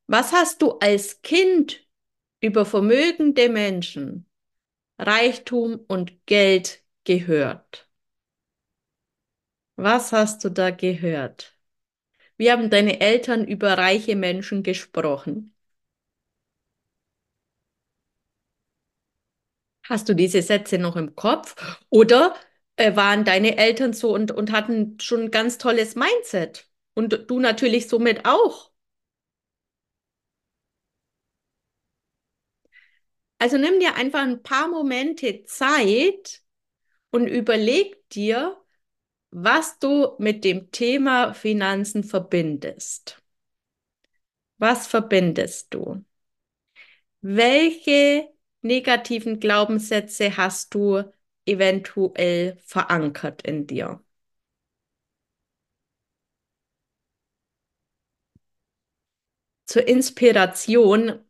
Was 0.09 0.33
hast 0.33 0.61
du 0.63 0.73
als 0.81 1.23
Kind 1.23 1.87
über 2.41 2.65
vermögende 2.67 3.49
Menschen, 3.49 4.27
Reichtum 4.99 5.81
und 5.89 6.27
Geld 6.27 6.85
gehört? 7.05 7.89
Was 9.77 10.13
hast 10.13 10.45
du 10.45 10.51
da 10.51 10.69
gehört? 10.71 11.57
Wie 12.39 12.53
haben 12.53 12.71
deine 12.71 13.01
Eltern 13.01 13.47
über 13.49 13.79
reiche 13.79 14.17
Menschen 14.17 14.63
gesprochen? 14.65 15.55
Hast 19.85 20.09
du 20.09 20.15
diese 20.15 20.43
Sätze 20.43 20.79
noch 20.79 20.97
im 20.97 21.15
Kopf? 21.17 21.57
Oder 21.91 22.35
äh, 22.77 22.95
waren 22.97 23.25
deine 23.25 23.57
Eltern 23.57 23.93
so 23.93 24.15
und, 24.15 24.31
und 24.31 24.53
hatten 24.53 24.99
schon 25.01 25.23
ein 25.25 25.31
ganz 25.31 25.59
tolles 25.59 25.95
Mindset? 25.97 26.69
Und 26.95 27.25
du 27.31 27.41
natürlich 27.41 27.89
somit 27.89 28.25
auch. 28.27 28.71
Also 33.39 33.57
nimm 33.59 33.79
dir 33.81 33.95
einfach 33.95 34.21
ein 34.21 34.43
paar 34.43 34.69
Momente 34.69 35.45
Zeit 35.45 36.43
und 37.11 37.27
überleg 37.29 38.09
dir, 38.11 38.57
was 39.31 39.79
du 39.81 40.17
mit 40.19 40.45
dem 40.45 40.71
Thema 40.73 41.35
Finanzen 41.35 42.05
verbindest. 42.05 43.23
Was 44.59 44.87
verbindest 44.87 45.75
du? 45.75 46.05
Welche 47.21 48.29
negativen 48.63 49.39
Glaubenssätze 49.41 50.37
hast 50.37 50.75
du 50.75 51.03
eventuell 51.47 52.59
verankert 52.65 53.43
in 53.43 53.67
dir? 53.67 54.03
Zur 59.67 59.87
Inspiration 59.87 61.21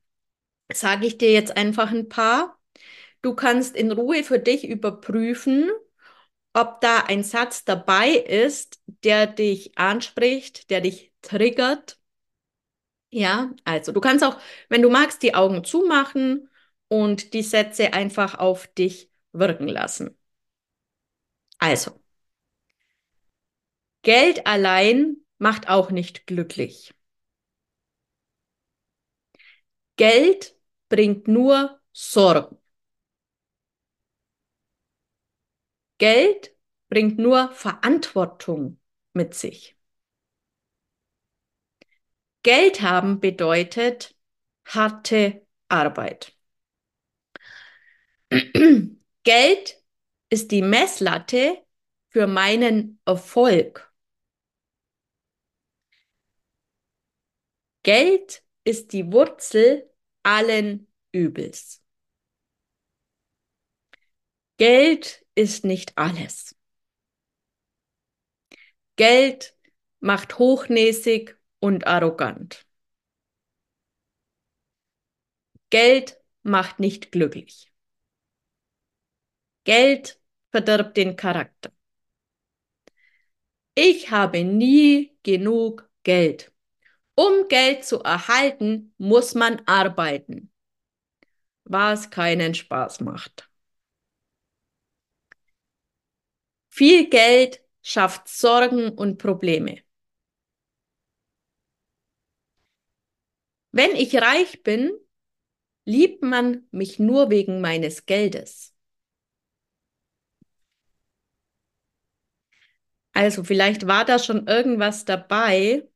sage 0.73 1.07
ich 1.07 1.19
dir 1.19 1.33
jetzt 1.33 1.57
einfach 1.57 1.91
ein 1.93 2.09
paar. 2.09 2.59
Du 3.23 3.35
kannst 3.35 3.77
in 3.77 3.93
Ruhe 3.93 4.25
für 4.25 4.39
dich 4.41 4.69
überprüfen, 4.69 5.71
ob 6.55 6.81
da 6.83 7.01
ein 7.07 7.25
Satz 7.25 7.65
dabei 7.65 8.11
ist, 8.11 8.81
der 9.05 9.27
dich 9.27 9.79
anspricht, 9.79 10.71
der 10.71 10.81
dich 10.83 11.13
triggert. 11.23 11.99
Ja, 13.11 13.51
also 13.65 13.93
du 13.93 14.01
kannst 14.01 14.23
auch, 14.25 14.39
wenn 14.69 14.83
du 14.83 14.91
magst, 14.91 15.23
die 15.23 15.35
Augen 15.35 15.65
zumachen 15.65 16.51
und 16.89 17.33
die 17.33 17.43
Sätze 17.43 17.93
einfach 17.95 18.35
auf 18.39 18.67
dich 18.67 19.11
wirken 19.33 19.69
lassen. 19.69 20.17
Also, 21.61 22.01
Geld 24.03 24.45
allein 24.49 25.19
macht 25.39 25.69
auch 25.69 25.93
nicht 25.93 26.27
glücklich. 26.27 26.93
Geld 29.97 30.57
bringt 30.88 31.28
nur 31.28 31.80
Sorgen. 31.92 32.59
Geld 35.99 36.54
bringt 36.88 37.18
nur 37.18 37.52
Verantwortung 37.52 38.80
mit 39.12 39.35
sich. 39.35 39.76
Geld 42.42 42.83
haben 42.83 43.21
bedeutet 43.21 44.16
harte 44.64 45.47
Arbeit. 45.68 46.37
Geld 49.25 49.83
ist 50.30 50.52
die 50.52 50.62
Messlatte 50.62 51.64
für 52.11 52.26
meinen 52.26 53.00
Erfolg. 53.04 53.92
Geld 57.83 58.42
ist 58.64 58.92
die 58.92 59.12
Wurzel 59.12 59.88
allen 60.28 60.87
Übels. 61.11 61.82
Geld 64.58 65.25
ist 65.35 65.64
nicht 65.64 65.97
alles. 65.97 66.54
Geld 68.97 69.56
macht 70.00 70.38
hochnäsig 70.38 71.38
und 71.61 71.87
arrogant. 71.87 72.66
Geld 75.70 76.18
macht 76.42 76.78
nicht 76.78 77.11
glücklich. 77.11 77.73
Geld 79.64 80.20
verdirbt 80.50 80.97
den 80.99 81.16
Charakter. 81.16 81.73
Ich 83.75 84.11
habe 84.11 84.44
nie 84.44 85.16
genug 85.23 85.88
Geld. 86.02 86.52
Um 87.19 87.49
Geld 87.49 87.85
zu 87.85 87.99
erhalten, 88.05 88.95
muss 88.97 89.35
man 89.35 89.61
arbeiten, 89.67 90.53
was 91.65 92.11
keinen 92.11 92.55
Spaß 92.55 93.01
macht. 93.01 93.51
Viel 96.69 97.11
Geld 97.11 97.61
schafft 97.83 98.29
Sorgen 98.29 98.91
und 98.91 99.19
Probleme. 99.19 99.83
Wenn 103.73 103.97
ich 103.97 104.15
reich 104.15 104.63
bin, 104.63 104.93
liebt 105.87 106.23
man 106.23 106.69
mich 106.71 107.01
nur 107.01 107.31
wegen 107.31 107.61
meines 107.61 108.07
Geldes. 108.07 108.77
Also 113.13 113.43
vielleicht 113.45 113.87
war 113.87 114.04
da 114.04 114.19
schon 114.19 114.47
irgendwas 114.47 115.04
dabei. 115.04 115.89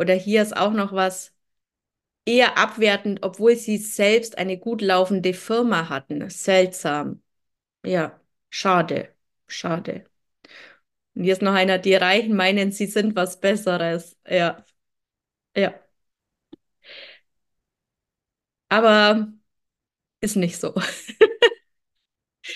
Oder 0.00 0.14
hier 0.14 0.42
ist 0.42 0.56
auch 0.56 0.72
noch 0.72 0.94
was, 0.94 1.34
eher 2.26 2.58
abwertend, 2.58 3.20
obwohl 3.22 3.56
sie 3.56 3.78
selbst 3.78 4.38
eine 4.38 4.58
gut 4.58 4.82
laufende 4.82 5.34
Firma 5.34 5.88
hatten. 5.88 6.28
Seltsam. 6.30 7.22
Ja, 7.84 8.20
schade, 8.50 9.14
schade. 9.48 10.06
Und 11.14 11.24
hier 11.24 11.32
ist 11.32 11.42
noch 11.42 11.54
einer, 11.54 11.78
die 11.78 11.94
Reichen 11.94 12.34
meinen, 12.36 12.72
sie 12.72 12.86
sind 12.86 13.16
was 13.16 13.40
Besseres. 13.40 14.16
Ja, 14.28 14.64
ja. 15.56 15.74
Aber 18.68 19.32
ist 20.20 20.36
nicht 20.36 20.58
so. 20.60 20.74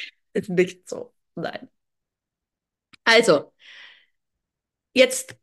ist 0.32 0.48
nicht 0.50 0.88
so. 0.88 1.14
Nein. 1.34 1.68
Also, 3.06 3.52
jetzt 4.92 5.36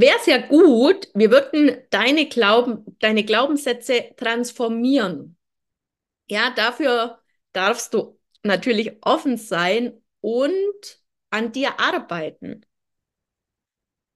wäre 0.00 0.16
es 0.18 0.26
ja 0.26 0.38
gut, 0.38 1.08
wir 1.14 1.30
würden 1.30 1.78
deine, 1.90 2.28
Glauben, 2.28 2.96
deine 3.00 3.24
Glaubenssätze 3.24 4.14
transformieren. 4.16 5.36
Ja, 6.28 6.52
dafür 6.54 7.20
darfst 7.52 7.94
du 7.94 8.18
natürlich 8.42 8.98
offen 9.02 9.36
sein 9.38 9.94
und 10.20 11.02
an 11.30 11.52
dir 11.52 11.80
arbeiten. 11.80 12.64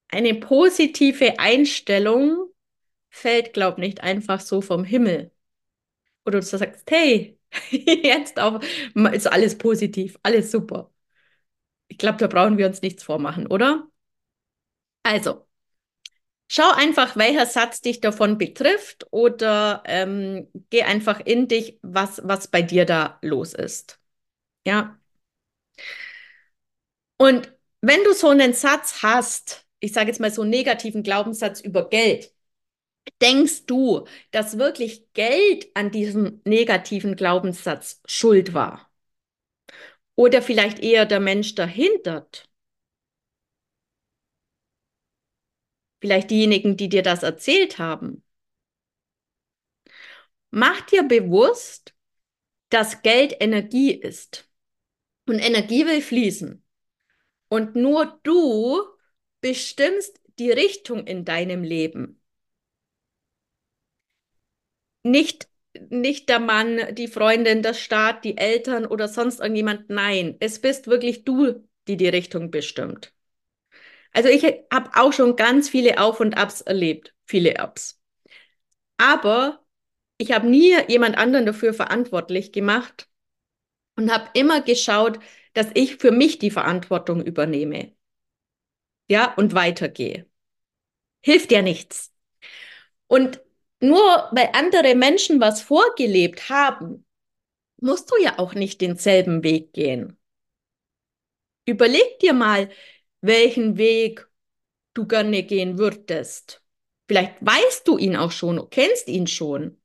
Eine 0.08 0.34
positive 0.34 1.38
Einstellung 1.38 2.48
fällt, 3.10 3.52
glaub 3.54 3.78
nicht 3.78 4.02
einfach 4.02 4.40
so 4.40 4.60
vom 4.60 4.84
Himmel. 4.84 5.32
Oder 6.26 6.40
du 6.40 6.46
sagst, 6.46 6.90
hey, 6.90 7.38
jetzt 7.70 8.38
auch 8.40 8.60
ist 9.12 9.26
alles 9.28 9.58
positiv, 9.58 10.18
alles 10.22 10.50
super. 10.50 10.92
Ich 11.88 11.98
glaube, 11.98 12.18
da 12.18 12.26
brauchen 12.28 12.58
wir 12.58 12.66
uns 12.66 12.82
nichts 12.82 13.02
vormachen, 13.02 13.46
oder? 13.46 13.88
Also, 15.04 15.46
Schau 16.52 16.68
einfach, 16.74 17.16
welcher 17.16 17.46
Satz 17.46 17.80
dich 17.80 18.00
davon 18.00 18.36
betrifft 18.36 19.06
oder 19.12 19.84
ähm, 19.86 20.48
geh 20.70 20.82
einfach 20.82 21.20
in 21.24 21.46
dich, 21.46 21.78
was, 21.82 22.20
was 22.24 22.48
bei 22.48 22.60
dir 22.60 22.84
da 22.84 23.20
los 23.22 23.54
ist. 23.54 24.00
Ja. 24.66 24.98
Und 27.18 27.52
wenn 27.82 28.02
du 28.02 28.12
so 28.14 28.28
einen 28.30 28.52
Satz 28.52 29.02
hast, 29.02 29.64
ich 29.78 29.92
sage 29.92 30.08
jetzt 30.08 30.18
mal 30.18 30.32
so 30.32 30.42
einen 30.42 30.50
negativen 30.50 31.04
Glaubenssatz 31.04 31.60
über 31.60 31.88
Geld, 31.88 32.34
denkst 33.22 33.66
du, 33.66 34.06
dass 34.32 34.58
wirklich 34.58 35.12
Geld 35.14 35.68
an 35.74 35.92
diesem 35.92 36.42
negativen 36.44 37.16
Glaubenssatz 37.16 38.00
schuld 38.06 38.54
war? 38.54 38.90
Oder 40.16 40.42
vielleicht 40.42 40.80
eher 40.80 41.06
der 41.06 41.20
Mensch 41.20 41.54
dahinter? 41.54 42.26
Vielleicht 46.00 46.30
diejenigen, 46.30 46.76
die 46.76 46.88
dir 46.88 47.02
das 47.02 47.22
erzählt 47.22 47.78
haben. 47.78 48.22
Mach 50.50 50.80
dir 50.82 51.04
bewusst, 51.04 51.94
dass 52.70 53.02
Geld 53.02 53.36
Energie 53.40 53.92
ist. 53.92 54.48
Und 55.26 55.38
Energie 55.38 55.86
will 55.86 56.02
fließen. 56.02 56.64
Und 57.48 57.76
nur 57.76 58.20
du 58.22 58.82
bestimmst 59.40 60.20
die 60.38 60.50
Richtung 60.50 61.06
in 61.06 61.24
deinem 61.24 61.62
Leben. 61.62 62.20
Nicht, 65.02 65.48
nicht 65.88 66.28
der 66.28 66.40
Mann, 66.40 66.94
die 66.94 67.08
Freundin, 67.08 67.62
der 67.62 67.74
Staat, 67.74 68.24
die 68.24 68.36
Eltern 68.38 68.86
oder 68.86 69.08
sonst 69.08 69.40
irgendjemand. 69.40 69.90
Nein, 69.90 70.36
es 70.40 70.60
bist 70.60 70.86
wirklich 70.86 71.24
du, 71.24 71.66
die 71.88 71.96
die 71.96 72.08
Richtung 72.08 72.50
bestimmt. 72.50 73.12
Also 74.12 74.28
ich 74.28 74.44
habe 74.72 74.90
auch 74.94 75.12
schon 75.12 75.36
ganz 75.36 75.68
viele 75.68 76.00
Auf 76.00 76.20
und 76.20 76.36
Abs 76.36 76.60
erlebt, 76.60 77.14
viele 77.24 77.54
Ups. 77.62 78.00
Aber 78.98 79.64
ich 80.18 80.32
habe 80.32 80.48
nie 80.48 80.76
jemand 80.88 81.16
anderen 81.18 81.46
dafür 81.46 81.74
verantwortlich 81.74 82.52
gemacht 82.52 83.08
und 83.96 84.12
habe 84.12 84.30
immer 84.34 84.62
geschaut, 84.62 85.18
dass 85.54 85.68
ich 85.74 85.96
für 85.96 86.12
mich 86.12 86.38
die 86.38 86.50
Verantwortung 86.50 87.24
übernehme. 87.24 87.92
Ja, 89.08 89.34
und 89.34 89.54
weitergehe. 89.54 90.26
Hilft 91.22 91.52
ja 91.52 91.62
nichts. 91.62 92.12
Und 93.08 93.42
nur 93.80 94.00
weil 94.32 94.50
andere 94.54 94.94
Menschen 94.94 95.40
was 95.40 95.62
vorgelebt 95.62 96.48
haben, 96.50 97.06
musst 97.80 98.10
du 98.10 98.22
ja 98.22 98.38
auch 98.38 98.54
nicht 98.54 98.80
denselben 98.80 99.42
Weg 99.44 99.72
gehen. 99.72 100.18
Überleg 101.66 102.18
dir 102.20 102.32
mal, 102.32 102.70
welchen 103.22 103.76
Weg 103.78 104.28
du 104.94 105.06
gerne 105.06 105.42
gehen 105.44 105.78
würdest. 105.78 106.62
Vielleicht 107.08 107.36
weißt 107.44 107.88
du 107.88 107.98
ihn 107.98 108.16
auch 108.16 108.32
schon, 108.32 108.70
kennst 108.70 109.08
ihn 109.08 109.26
schon. 109.26 109.78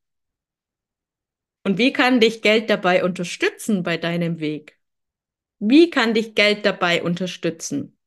Und 1.63 1.77
wie 1.77 1.91
kann 1.91 2.21
dich 2.21 2.41
Geld 2.41 2.69
dabei 2.69 3.03
unterstützen 3.03 3.83
bei 3.83 3.97
deinem 3.97 4.39
Weg? 4.39 4.79
Wie 5.59 5.89
kann 5.91 6.13
dich 6.13 6.35
Geld 6.35 6.65
dabei 6.65 7.03
unterstützen? 7.03 7.97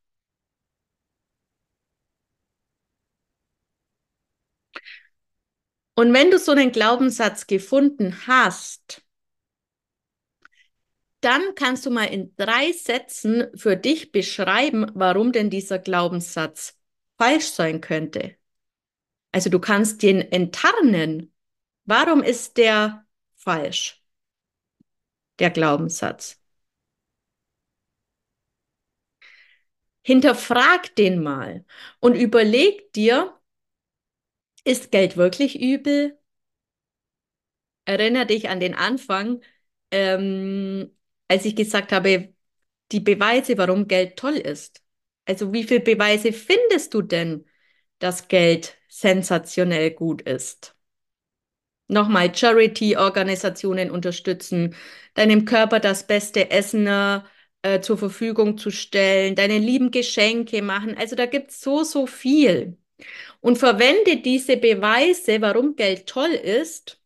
Und 5.94 6.12
wenn 6.14 6.30
du 6.30 6.38
so 6.38 6.52
einen 6.52 6.72
Glaubenssatz 6.72 7.46
gefunden 7.46 8.26
hast, 8.26 9.02
dann 11.20 11.54
kannst 11.54 11.84
du 11.86 11.90
mal 11.90 12.04
in 12.04 12.34
drei 12.36 12.72
Sätzen 12.72 13.48
für 13.56 13.76
dich 13.76 14.12
beschreiben, 14.12 14.90
warum 14.94 15.32
denn 15.32 15.50
dieser 15.50 15.78
Glaubenssatz 15.78 16.78
falsch 17.16 17.46
sein 17.46 17.80
könnte. 17.80 18.36
Also 19.32 19.50
du 19.50 19.58
kannst 19.58 20.02
den 20.02 20.20
enttarnen. 20.20 21.34
Warum 21.84 22.22
ist 22.22 22.56
der 22.56 23.06
falsch? 23.36 24.02
Der 25.38 25.50
Glaubenssatz. 25.50 26.40
Hinterfrag 30.02 30.94
den 30.96 31.22
mal 31.22 31.64
und 32.00 32.14
überleg 32.14 32.92
dir, 32.94 33.38
ist 34.64 34.90
Geld 34.90 35.16
wirklich 35.16 35.60
übel? 35.60 36.18
Erinner 37.84 38.24
dich 38.24 38.48
an 38.48 38.60
den 38.60 38.74
Anfang, 38.74 39.42
ähm, 39.90 40.97
als 41.28 41.44
ich 41.44 41.56
gesagt 41.56 41.92
habe, 41.92 42.34
die 42.92 43.00
Beweise, 43.00 43.58
warum 43.58 43.86
Geld 43.86 44.16
toll 44.16 44.36
ist. 44.36 44.82
Also 45.26 45.52
wie 45.52 45.64
viele 45.64 45.80
Beweise 45.80 46.32
findest 46.32 46.94
du 46.94 47.02
denn, 47.02 47.44
dass 47.98 48.28
Geld 48.28 48.76
sensationell 48.88 49.90
gut 49.90 50.22
ist? 50.22 50.74
Nochmal 51.88 52.34
Charity-Organisationen 52.34 53.90
unterstützen, 53.90 54.74
deinem 55.14 55.44
Körper 55.46 55.80
das 55.80 56.06
beste 56.06 56.50
Essen 56.50 56.86
äh, 56.86 57.80
zur 57.80 57.96
Verfügung 57.98 58.58
zu 58.58 58.70
stellen, 58.70 59.34
deine 59.34 59.58
lieben 59.58 59.90
Geschenke 59.90 60.62
machen. 60.62 60.96
Also 60.96 61.16
da 61.16 61.26
gibt 61.26 61.50
es 61.50 61.60
so, 61.60 61.84
so 61.84 62.06
viel. 62.06 62.76
Und 63.40 63.58
verwende 63.58 64.18
diese 64.18 64.56
Beweise, 64.56 65.40
warum 65.40 65.76
Geld 65.76 66.06
toll 66.06 66.30
ist, 66.30 66.97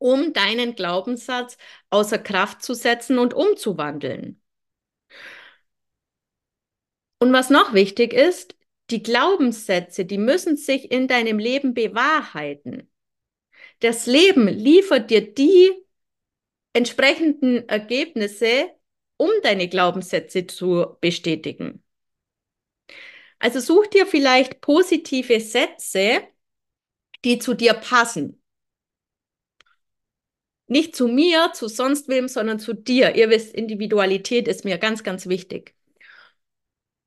um 0.00 0.32
deinen 0.32 0.74
Glaubenssatz 0.74 1.56
außer 1.90 2.18
Kraft 2.18 2.62
zu 2.62 2.74
setzen 2.74 3.18
und 3.18 3.34
umzuwandeln. 3.34 4.40
Und 7.20 7.32
was 7.32 7.50
noch 7.50 7.74
wichtig 7.74 8.12
ist, 8.12 8.56
die 8.90 9.02
Glaubenssätze, 9.02 10.04
die 10.04 10.18
müssen 10.18 10.56
sich 10.56 10.90
in 10.90 11.06
deinem 11.06 11.38
Leben 11.38 11.74
bewahrheiten. 11.74 12.90
Das 13.80 14.06
Leben 14.06 14.48
liefert 14.48 15.10
dir 15.10 15.32
die 15.32 15.70
entsprechenden 16.72 17.68
Ergebnisse, 17.68 18.70
um 19.16 19.30
deine 19.42 19.68
Glaubenssätze 19.68 20.46
zu 20.46 20.96
bestätigen. 21.00 21.84
Also 23.38 23.60
such 23.60 23.88
dir 23.88 24.06
vielleicht 24.06 24.60
positive 24.60 25.40
Sätze, 25.40 26.22
die 27.24 27.38
zu 27.38 27.54
dir 27.54 27.74
passen. 27.74 28.39
Nicht 30.70 30.94
zu 30.94 31.08
mir, 31.08 31.50
zu 31.52 31.66
sonst 31.66 32.06
wem, 32.06 32.28
sondern 32.28 32.60
zu 32.60 32.74
dir. 32.74 33.16
Ihr 33.16 33.28
wisst, 33.28 33.52
Individualität 33.52 34.46
ist 34.46 34.64
mir 34.64 34.78
ganz, 34.78 35.02
ganz 35.02 35.26
wichtig. 35.26 35.74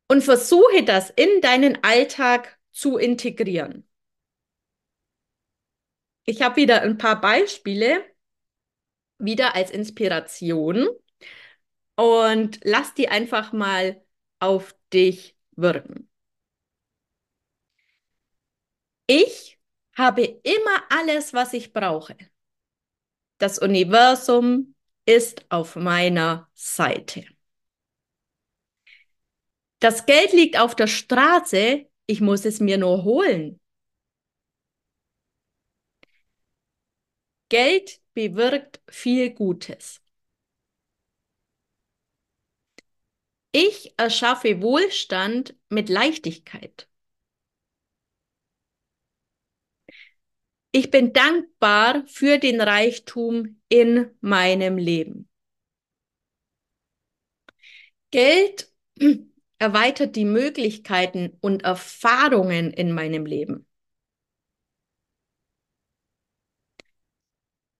Und 0.10 0.22
versuche 0.22 0.84
das 0.84 1.10
in 1.12 1.40
deinen 1.40 1.82
Alltag 1.82 2.60
zu 2.72 2.98
integrieren. 2.98 3.88
Ich 6.26 6.42
habe 6.42 6.58
wieder 6.58 6.82
ein 6.82 6.98
paar 6.98 7.22
Beispiele, 7.22 8.04
wieder 9.18 9.56
als 9.56 9.72
Inspiration. 9.72 10.90
Und 11.96 12.60
lass 12.66 12.94
die 12.96 13.08
einfach 13.08 13.54
mal 13.54 14.04
auf 14.40 14.76
dich 14.92 15.38
wirken. 15.56 16.10
Ich 19.08 19.58
habe 19.96 20.24
immer 20.24 20.84
alles, 20.90 21.34
was 21.34 21.54
ich 21.54 21.72
brauche. 21.72 22.18
Das 23.44 23.60
Universum 23.60 24.74
ist 25.06 25.46
auf 25.50 25.76
meiner 25.76 26.50
Seite. 26.54 27.26
Das 29.80 30.06
Geld 30.06 30.32
liegt 30.32 30.58
auf 30.58 30.76
der 30.78 30.88
Straße, 30.88 31.86
ich 32.06 32.22
muss 32.22 32.46
es 32.46 32.62
mir 32.62 32.78
nur 32.78 33.04
holen. 33.04 33.60
Geld 37.50 38.00
bewirkt 38.14 38.82
viel 38.88 39.32
Gutes. 39.32 40.02
Ich 43.52 43.94
erschaffe 43.98 44.62
Wohlstand 44.62 45.54
mit 45.68 45.90
Leichtigkeit. 45.90 46.88
Ich 50.74 50.92
bin 50.92 51.14
dankbar 51.14 52.04
für 52.08 52.38
den 52.38 52.60
Reichtum 52.60 53.62
in 53.70 54.10
meinem 54.20 54.76
Leben. 54.78 55.30
Geld 58.12 58.72
erweitert 59.60 60.16
die 60.16 60.24
Möglichkeiten 60.26 61.38
und 61.42 61.64
Erfahrungen 61.64 62.72
in 62.72 62.92
meinem 62.94 63.26
Leben. 63.26 63.66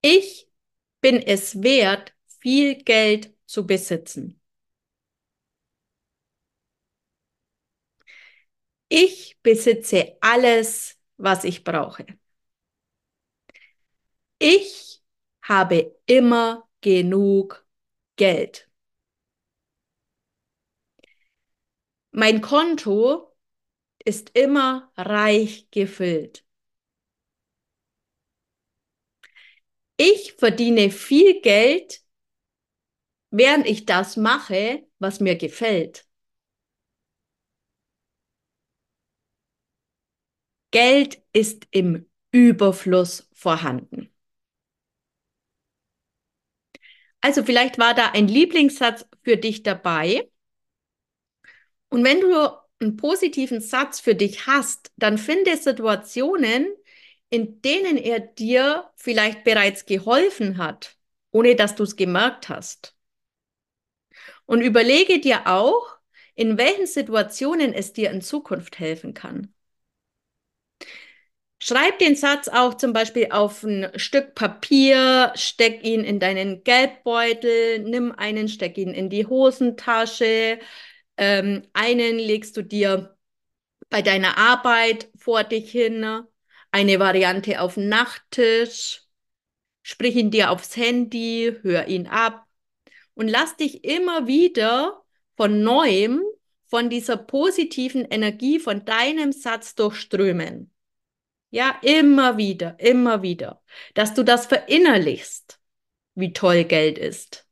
Ich 0.02 0.48
bin 1.02 1.18
es 1.22 1.64
wert, 1.64 2.14
viel 2.40 2.76
Geld 2.84 3.34
zu 3.48 3.66
besitzen. 3.68 4.40
Ich 8.90 9.40
besitze 9.42 10.18
alles, 10.22 10.98
was 11.18 11.44
ich 11.44 11.64
brauche. 11.64 12.06
Ich 14.46 15.02
habe 15.42 15.96
immer 16.06 16.70
genug 16.82 17.66
Geld. 18.18 18.70
Mein 22.12 22.42
Konto 22.42 23.34
ist 24.04 24.32
immer 24.38 24.92
reich 24.98 25.70
gefüllt. 25.72 26.46
Ich 29.96 30.34
verdiene 30.34 30.92
viel 30.92 31.40
Geld, 31.40 32.04
während 33.30 33.66
ich 33.66 33.86
das 33.86 34.18
mache, 34.18 34.86
was 35.00 35.22
mir 35.22 35.38
gefällt. 35.38 36.06
Geld 40.72 41.24
ist 41.32 41.66
im 41.72 42.10
Überfluss 42.32 43.30
vorhanden. 43.32 44.13
Also 47.24 47.42
vielleicht 47.44 47.78
war 47.80 47.94
da 47.94 48.12
ein 48.12 48.28
Lieblingssatz 48.28 49.06
für 49.24 49.38
dich 49.38 49.64
dabei. 49.64 50.30
Und 51.88 52.04
wenn 52.04 52.20
du 52.20 52.50
einen 52.82 52.98
positiven 52.98 53.62
Satz 53.62 54.02
für 54.02 54.14
dich 54.14 54.46
hast, 54.46 54.92
dann 54.98 55.18
finde 55.18 55.56
Situationen, 55.56 56.68
in 57.30 57.62
denen 57.62 57.96
er 57.96 58.20
dir 58.20 58.92
vielleicht 58.98 59.46
bereits 59.46 59.86
geholfen 59.86 60.58
hat, 60.58 60.98
ohne 61.32 61.56
dass 61.56 61.76
du 61.76 61.84
es 61.84 61.96
gemerkt 61.96 62.50
hast. 62.50 62.94
Und 64.46 64.62
überlege 64.62 65.22
dir 65.22 65.48
auch, 65.48 65.98
in 66.36 66.58
welchen 66.58 66.88
Situationen 66.88 67.74
es 67.74 67.94
dir 67.94 68.12
in 68.12 68.22
Zukunft 68.22 68.80
helfen 68.80 69.14
kann. 69.14 69.54
Schreib 71.66 71.98
den 72.00 72.18
Satz 72.18 72.50
auch 72.50 72.74
zum 72.74 72.92
Beispiel 72.92 73.28
auf 73.32 73.64
ein 73.64 73.90
Stück 73.96 74.36
Papier, 74.36 75.32
steck 75.36 75.82
ihn 75.86 76.04
in 76.04 76.20
deinen 76.20 76.66
Geldbeutel, 76.66 77.80
nimm 77.80 78.12
einen, 78.12 78.50
steck 78.50 78.78
ihn 78.78 78.94
in 78.94 79.10
die 79.10 79.26
Hosentasche, 79.28 80.60
ähm, 81.16 81.64
einen 81.72 82.20
legst 82.20 82.58
du 82.58 82.64
dir 82.64 83.18
bei 83.90 84.02
deiner 84.02 84.38
Arbeit 84.38 85.10
vor 85.18 85.46
dich 85.46 85.72
hin, 85.72 86.26
eine 86.72 87.00
Variante 87.00 87.62
auf 87.62 87.76
den 87.76 87.88
Nachttisch, 87.88 89.04
sprich 89.84 90.18
ihn 90.18 90.32
dir 90.32 90.52
aufs 90.52 90.76
Handy, 90.76 91.56
hör 91.62 91.88
ihn 91.88 92.08
ab 92.08 92.46
und 93.14 93.30
lass 93.30 93.56
dich 93.56 93.86
immer 93.86 94.28
wieder 94.28 95.02
von 95.38 95.64
neuem 95.64 96.24
von 96.66 96.90
dieser 96.90 97.16
positiven 97.16 98.04
Energie 98.04 98.60
von 98.60 98.84
deinem 98.84 99.32
Satz 99.32 99.76
durchströmen. 99.76 100.73
Ja, 101.54 101.78
immer 101.84 102.38
wieder, 102.38 102.80
immer 102.80 103.22
wieder, 103.22 103.62
dass 103.94 104.14
du 104.16 104.24
das 104.24 104.48
verinnerlichst, 104.48 105.60
wie 106.16 106.34
toll 106.34 106.64
Geld 106.66 106.98
ist. 106.98 107.48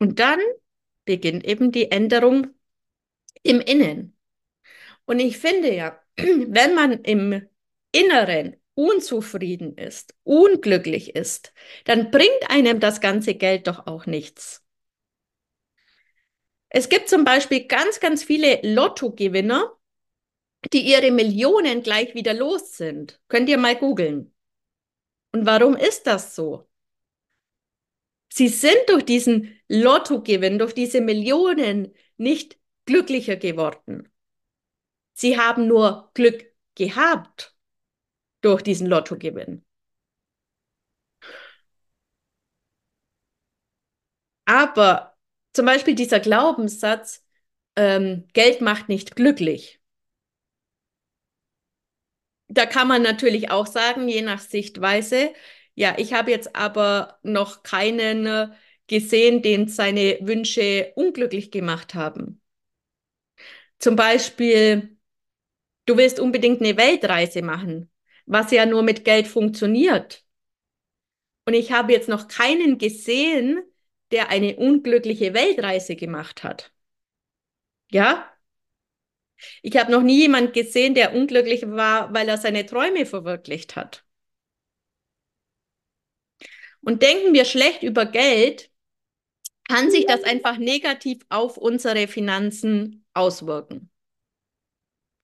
Und 0.00 0.18
dann 0.18 0.40
beginnt 1.04 1.44
eben 1.44 1.72
die 1.72 1.90
Änderung 1.92 2.48
im 3.42 3.60
Innen. 3.60 4.16
Und 5.06 5.18
ich 5.18 5.38
finde 5.38 5.74
ja, 5.74 6.00
wenn 6.16 6.74
man 6.74 7.02
im 7.02 7.48
Inneren 7.92 8.56
unzufrieden 8.74 9.76
ist, 9.76 10.14
unglücklich 10.22 11.14
ist, 11.14 11.52
dann 11.84 12.10
bringt 12.10 12.48
einem 12.48 12.80
das 12.80 13.00
ganze 13.00 13.34
Geld 13.34 13.66
doch 13.66 13.86
auch 13.86 14.06
nichts. 14.06 14.64
Es 16.68 16.88
gibt 16.88 17.08
zum 17.08 17.24
Beispiel 17.24 17.66
ganz, 17.66 17.98
ganz 17.98 18.22
viele 18.22 18.60
Lottogewinner, 18.62 19.76
die 20.72 20.82
ihre 20.82 21.10
Millionen 21.10 21.82
gleich 21.82 22.14
wieder 22.14 22.32
los 22.32 22.76
sind. 22.76 23.20
Könnt 23.28 23.48
ihr 23.48 23.58
mal 23.58 23.76
googeln. 23.76 24.32
Und 25.32 25.46
warum 25.46 25.74
ist 25.76 26.06
das 26.06 26.34
so? 26.34 26.68
Sie 28.32 28.48
sind 28.48 28.78
durch 28.86 29.04
diesen 29.04 29.60
Lottogewinn, 29.68 30.58
durch 30.58 30.72
diese 30.72 31.00
Millionen 31.00 31.94
nicht 32.16 32.59
glücklicher 32.90 33.36
geworden. 33.36 34.08
Sie 35.14 35.38
haben 35.38 35.68
nur 35.68 36.10
Glück 36.14 36.44
gehabt 36.74 37.54
durch 38.40 38.62
diesen 38.62 38.88
Lottogewinn. 38.88 39.64
Aber 44.44 45.16
zum 45.52 45.66
Beispiel 45.66 45.94
dieser 45.94 46.18
Glaubenssatz, 46.18 47.24
ähm, 47.76 48.26
Geld 48.32 48.60
macht 48.60 48.88
nicht 48.88 49.14
glücklich. 49.14 49.80
Da 52.48 52.66
kann 52.66 52.88
man 52.88 53.02
natürlich 53.02 53.50
auch 53.52 53.66
sagen, 53.68 54.08
je 54.08 54.22
nach 54.22 54.40
Sichtweise, 54.40 55.32
ja, 55.76 55.94
ich 55.98 56.12
habe 56.12 56.32
jetzt 56.32 56.56
aber 56.56 57.20
noch 57.22 57.62
keinen 57.62 58.26
äh, 58.26 58.48
gesehen, 58.88 59.42
den 59.42 59.68
seine 59.68 60.18
Wünsche 60.22 60.92
unglücklich 60.96 61.52
gemacht 61.52 61.94
haben. 61.94 62.40
Zum 63.80 63.96
Beispiel, 63.96 64.96
du 65.86 65.96
willst 65.96 66.20
unbedingt 66.20 66.60
eine 66.60 66.76
Weltreise 66.76 67.42
machen, 67.42 67.90
was 68.26 68.52
ja 68.52 68.66
nur 68.66 68.82
mit 68.82 69.04
Geld 69.04 69.26
funktioniert. 69.26 70.24
Und 71.46 71.54
ich 71.54 71.72
habe 71.72 71.92
jetzt 71.92 72.08
noch 72.08 72.28
keinen 72.28 72.78
gesehen, 72.78 73.62
der 74.12 74.28
eine 74.28 74.56
unglückliche 74.56 75.34
Weltreise 75.34 75.96
gemacht 75.96 76.44
hat. 76.44 76.72
Ja? 77.90 78.30
Ich 79.62 79.76
habe 79.78 79.90
noch 79.90 80.02
nie 80.02 80.20
jemanden 80.20 80.52
gesehen, 80.52 80.94
der 80.94 81.14
unglücklich 81.14 81.62
war, 81.66 82.12
weil 82.12 82.28
er 82.28 82.36
seine 82.36 82.66
Träume 82.66 83.06
verwirklicht 83.06 83.76
hat. 83.76 84.04
Und 86.82 87.02
denken 87.02 87.32
wir 87.32 87.46
schlecht 87.46 87.82
über 87.82 88.04
Geld, 88.04 88.70
kann 89.68 89.90
sich 89.90 90.06
das 90.06 90.22
einfach 90.24 90.58
negativ 90.58 91.24
auf 91.28 91.56
unsere 91.56 92.08
Finanzen 92.08 92.99
auswirken. 93.20 93.90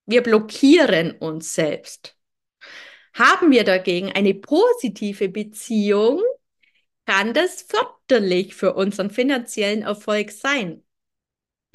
Wir 0.05 0.23
blockieren 0.23 1.11
uns 1.11 1.53
selbst. 1.53 2.17
Haben 3.13 3.51
wir 3.51 3.63
dagegen 3.63 4.11
eine 4.11 4.33
positive 4.33 5.27
Beziehung, 5.27 6.21
kann 7.05 7.33
das 7.33 7.63
förderlich 7.63 8.53
für 8.55 8.75
unseren 8.75 9.09
finanziellen 9.09 9.81
Erfolg 9.81 10.31
sein. 10.31 10.83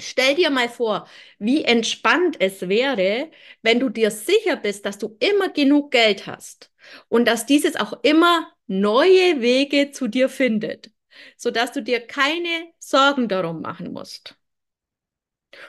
Stell 0.00 0.34
dir 0.34 0.50
mal 0.50 0.68
vor, 0.68 1.06
wie 1.38 1.64
entspannt 1.64 2.36
es 2.40 2.68
wäre, 2.68 3.30
wenn 3.62 3.80
du 3.80 3.88
dir 3.88 4.10
sicher 4.10 4.56
bist, 4.56 4.86
dass 4.86 4.98
du 4.98 5.16
immer 5.20 5.50
genug 5.50 5.90
Geld 5.90 6.26
hast 6.26 6.72
und 7.08 7.26
dass 7.26 7.46
dieses 7.46 7.76
auch 7.76 7.92
immer 8.02 8.50
neue 8.66 9.40
Wege 9.40 9.90
zu 9.90 10.08
dir 10.08 10.28
findet, 10.28 10.90
sodass 11.36 11.72
du 11.72 11.82
dir 11.82 12.00
keine 12.00 12.72
Sorgen 12.78 13.28
darum 13.28 13.60
machen 13.60 13.92
musst. 13.92 14.36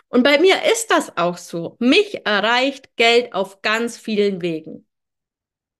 Und 0.10 0.24
bei 0.24 0.40
mir 0.40 0.64
ist 0.72 0.92
das 0.92 1.18
auch 1.18 1.38
so. 1.38 1.76
Mich 1.80 2.26
erreicht 2.26 2.96
Geld 2.96 3.34
auf 3.34 3.62
ganz 3.62 3.98
vielen 3.98 4.42
Wegen. 4.42 4.86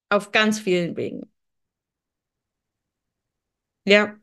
Auf 0.10 0.32
ganz 0.32 0.60
vielen 0.60 0.96
Wegen. 0.96 1.30
Ja. 3.86 4.20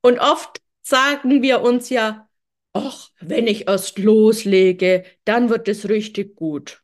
Und 0.00 0.18
oft 0.18 0.60
sagen 0.82 1.42
wir 1.42 1.60
uns 1.62 1.88
ja, 1.90 2.28
ach, 2.72 3.10
wenn 3.20 3.46
ich 3.46 3.68
erst 3.68 3.98
loslege, 3.98 5.04
dann 5.24 5.48
wird 5.50 5.68
es 5.68 5.88
richtig 5.88 6.36
gut. 6.36 6.82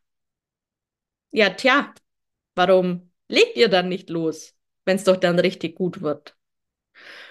Ja, 1.30 1.50
tja, 1.50 1.94
warum 2.54 3.10
legt 3.28 3.56
ihr 3.56 3.68
dann 3.68 3.88
nicht 3.88 4.10
los, 4.10 4.54
wenn 4.84 4.96
es 4.96 5.04
doch 5.04 5.16
dann 5.16 5.38
richtig 5.38 5.76
gut 5.76 6.02
wird? 6.02 6.36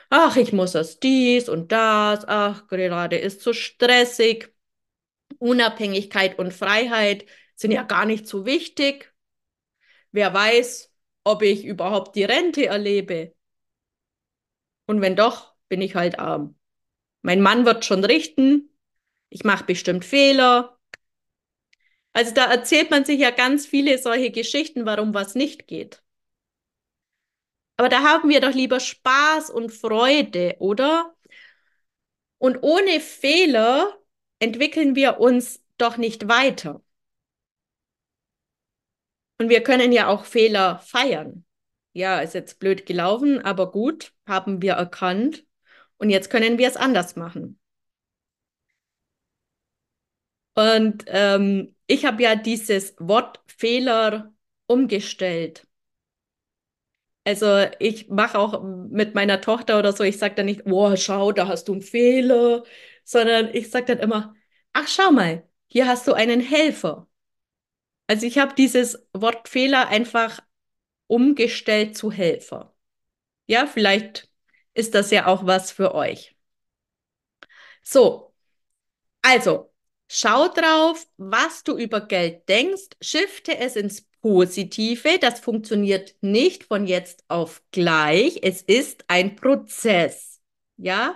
Ach, 0.10 0.36
ich 0.38 0.54
muss 0.54 0.76
erst 0.76 1.04
dies 1.04 1.50
und 1.50 1.72
das, 1.72 2.26
ach, 2.28 2.67
gerade 2.67 3.17
ist 3.17 3.41
so 3.41 3.54
stressig. 3.54 4.54
Unabhängigkeit 5.39 6.39
und 6.39 6.54
Freiheit 6.54 7.26
sind 7.56 7.72
ja 7.72 7.84
gar 7.84 8.06
nicht 8.06 8.28
so 8.28 8.46
wichtig. 8.46 9.13
Wer 10.12 10.34
weiß, 10.34 10.91
ob 11.24 11.41
ich 11.43 11.63
überhaupt 11.65 12.15
die 12.15 12.24
Rente 12.26 12.65
erlebe. 12.65 13.34
Und 14.86 15.02
wenn 15.02 15.15
doch, 15.15 15.54
bin 15.70 15.82
ich 15.82 15.96
halt 15.96 16.20
arm. 16.20 16.56
Mein 17.24 17.41
Mann 17.41 17.65
wird 17.65 17.86
schon 17.86 18.04
richten. 18.06 18.70
Ich 19.30 19.43
mache 19.46 19.65
bestimmt 19.65 20.06
Fehler. 20.06 20.80
Also 22.13 22.34
da 22.34 22.52
erzählt 22.52 22.91
man 22.91 23.06
sich 23.06 23.20
ja 23.22 23.30
ganz 23.32 23.65
viele 23.65 23.98
solche 23.98 24.30
Geschichten, 24.32 24.86
warum 24.86 25.13
was 25.13 25.36
nicht 25.36 25.67
geht. 25.67 26.02
Aber 27.78 27.90
da 27.90 28.02
haben 28.02 28.30
wir 28.30 28.42
doch 28.42 28.54
lieber 28.54 28.80
Spaß 28.80 29.50
und 29.52 29.72
Freude, 29.72 30.56
oder? 30.60 31.16
Und 32.40 32.58
ohne 32.62 33.00
Fehler 33.00 33.98
entwickeln 34.40 34.96
wir 34.96 35.20
uns 35.20 35.63
doch 35.78 35.98
nicht 35.98 36.28
weiter. 36.28 36.82
Und 39.40 39.50
wir 39.50 39.62
können 39.63 39.92
ja 39.92 40.08
auch 40.08 40.26
Fehler 40.26 40.80
feiern. 40.80 41.46
Ja, 41.94 42.20
ist 42.22 42.34
jetzt 42.34 42.60
blöd 42.60 42.86
gelaufen, 42.86 43.40
aber 43.44 43.72
gut, 43.72 44.13
haben 44.28 44.62
wir 44.62 44.74
erkannt. 44.74 45.46
Und 45.98 46.10
jetzt 46.10 46.30
können 46.30 46.58
wir 46.58 46.68
es 46.68 46.78
anders 46.78 47.16
machen. 47.16 47.60
Und 50.56 51.06
ähm, 51.08 51.76
ich 51.86 52.06
habe 52.06 52.24
ja 52.24 52.36
dieses 52.36 52.96
Wort 53.00 53.40
Fehler 53.48 54.34
umgestellt. 54.66 55.66
Also 57.28 57.66
ich 57.80 58.08
mache 58.10 58.40
auch 58.40 58.63
mit 58.63 59.13
meiner 59.13 59.42
Tochter 59.42 59.80
oder 59.80 59.92
so, 59.92 60.04
ich 60.06 60.18
sage 60.18 60.36
dann 60.36 60.46
nicht, 60.46 60.62
oh, 60.66 60.96
schau, 60.96 61.34
da 61.34 61.48
hast 61.50 61.68
du 61.68 61.74
einen 61.74 61.82
Fehler, 61.82 62.63
sondern 63.04 63.54
ich 63.54 63.70
sage 63.70 63.88
dann 63.88 64.00
immer, 64.00 64.34
ach, 64.72 64.88
schau 64.88 65.12
mal, 65.12 65.46
hier 65.68 65.88
hast 65.88 66.08
du 66.08 66.13
einen 66.13 66.40
Helfer. 66.40 67.10
Also 68.08 68.26
ich 68.26 68.38
habe 68.40 68.54
dieses 68.56 69.08
Wort 69.13 69.50
Fehler 69.50 69.88
einfach 69.90 70.42
umgestellt 71.08 71.98
zu 71.98 72.12
Helfer. 72.12 72.76
Ja, 73.48 73.68
vielleicht 73.68 74.32
ist 74.76 74.96
das 74.96 75.12
ja 75.12 75.28
auch 75.28 75.46
was 75.48 75.72
für 75.72 75.96
euch. 75.96 76.38
So, 77.84 78.34
also 79.24 79.74
schau 80.10 80.50
drauf, 80.50 81.08
was 81.18 81.63
du 81.63 81.78
über 81.78 82.02
Geld 82.08 82.50
denkst, 82.50 82.90
shifte 83.02 83.58
es 83.60 83.78
ins 83.78 84.07
Positive. 84.28 85.20
Das 85.20 85.40
funktioniert 85.40 86.16
nicht 86.20 86.66
von 86.66 86.86
jetzt 86.86 87.24
auf 87.30 87.63
gleich. 87.72 88.40
Es 88.44 88.62
ist 88.62 89.06
ein 89.08 89.38
Prozess. 89.38 90.42
Ja, 90.76 91.16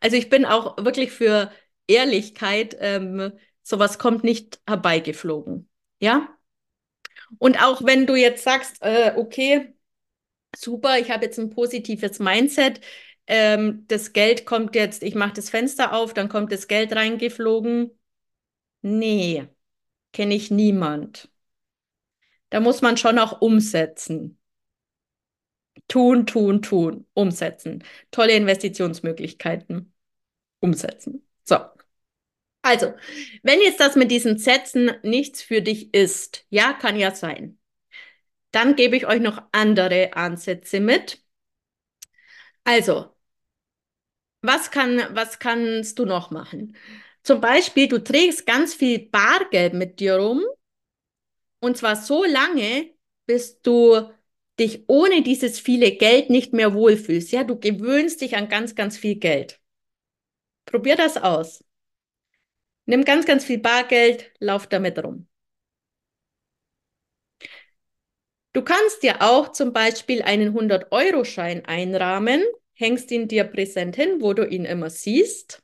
also 0.00 0.16
ich 0.16 0.30
bin 0.30 0.44
auch 0.44 0.76
wirklich 0.78 1.10
für 1.10 1.50
Ehrlichkeit. 1.88 2.76
Ähm, 2.78 3.32
sowas 3.62 3.98
kommt 3.98 4.22
nicht 4.22 4.60
herbeigeflogen. 4.66 5.68
Ja? 6.00 6.28
Und 7.38 7.60
auch 7.62 7.84
wenn 7.84 8.06
du 8.06 8.14
jetzt 8.14 8.44
sagst, 8.44 8.76
äh, 8.82 9.12
okay, 9.16 9.74
super, 10.56 10.98
ich 11.00 11.10
habe 11.10 11.24
jetzt 11.26 11.38
ein 11.38 11.50
positives 11.50 12.20
Mindset, 12.20 12.80
ähm, 13.26 13.84
das 13.88 14.12
Geld 14.12 14.46
kommt 14.46 14.76
jetzt, 14.76 15.02
ich 15.02 15.16
mache 15.16 15.34
das 15.34 15.50
Fenster 15.50 15.92
auf, 15.94 16.14
dann 16.14 16.28
kommt 16.28 16.52
das 16.52 16.68
Geld 16.68 16.94
reingeflogen. 16.94 17.90
Nee, 18.82 19.48
kenne 20.12 20.34
ich 20.34 20.50
niemand. 20.50 21.28
Da 22.50 22.60
muss 22.60 22.82
man 22.82 22.96
schon 22.96 23.18
auch 23.18 23.40
umsetzen. 23.40 24.38
Tun, 25.88 26.26
tun, 26.26 26.62
tun, 26.62 27.06
umsetzen. 27.14 27.84
Tolle 28.10 28.32
Investitionsmöglichkeiten. 28.34 29.92
Umsetzen. 30.60 31.26
So. 31.44 31.58
Also, 32.62 32.94
wenn 33.42 33.60
jetzt 33.60 33.80
das 33.80 33.94
mit 33.94 34.10
diesen 34.10 34.38
Sätzen 34.38 34.90
nichts 35.02 35.42
für 35.42 35.62
dich 35.62 35.94
ist, 35.94 36.46
ja, 36.50 36.72
kann 36.72 36.96
ja 36.98 37.14
sein, 37.14 37.58
dann 38.52 38.76
gebe 38.76 38.96
ich 38.96 39.06
euch 39.06 39.20
noch 39.20 39.42
andere 39.52 40.14
Ansätze 40.14 40.80
mit. 40.80 41.22
Also, 42.64 43.14
was 44.42 44.70
kann, 44.70 45.02
was 45.12 45.38
kannst 45.38 45.98
du 45.98 46.04
noch 46.06 46.30
machen? 46.30 46.76
Zum 47.22 47.40
Beispiel, 47.40 47.88
du 47.88 48.02
trägst 48.02 48.46
ganz 48.46 48.74
viel 48.74 49.00
Bargeld 49.08 49.74
mit 49.74 50.00
dir 50.00 50.16
rum 50.16 50.42
und 51.60 51.76
zwar 51.76 51.96
so 51.96 52.24
lange, 52.24 52.90
bis 53.26 53.60
du 53.62 54.10
dich 54.58 54.84
ohne 54.88 55.22
dieses 55.22 55.58
viele 55.60 55.92
Geld 55.92 56.30
nicht 56.30 56.52
mehr 56.52 56.74
wohlfühlst. 56.74 57.32
Ja, 57.32 57.44
du 57.44 57.58
gewöhnst 57.58 58.20
dich 58.20 58.36
an 58.36 58.48
ganz, 58.48 58.74
ganz 58.74 58.96
viel 58.98 59.16
Geld. 59.16 59.60
Probier 60.66 60.96
das 60.96 61.16
aus. 61.16 61.64
Nimm 62.86 63.04
ganz, 63.04 63.26
ganz 63.26 63.44
viel 63.44 63.58
Bargeld, 63.58 64.32
lauf 64.40 64.66
damit 64.66 64.98
rum. 65.02 65.28
Du 68.54 68.62
kannst 68.62 69.02
dir 69.04 69.22
auch 69.22 69.52
zum 69.52 69.72
Beispiel 69.72 70.20
einen 70.22 70.52
100-Euro-Schein 70.52 71.64
einrahmen, 71.66 72.42
hängst 72.74 73.10
ihn 73.12 73.28
dir 73.28 73.44
präsent 73.44 73.94
hin, 73.94 74.20
wo 74.20 74.32
du 74.34 74.44
ihn 74.44 74.64
immer 74.64 74.90
siehst 74.90 75.62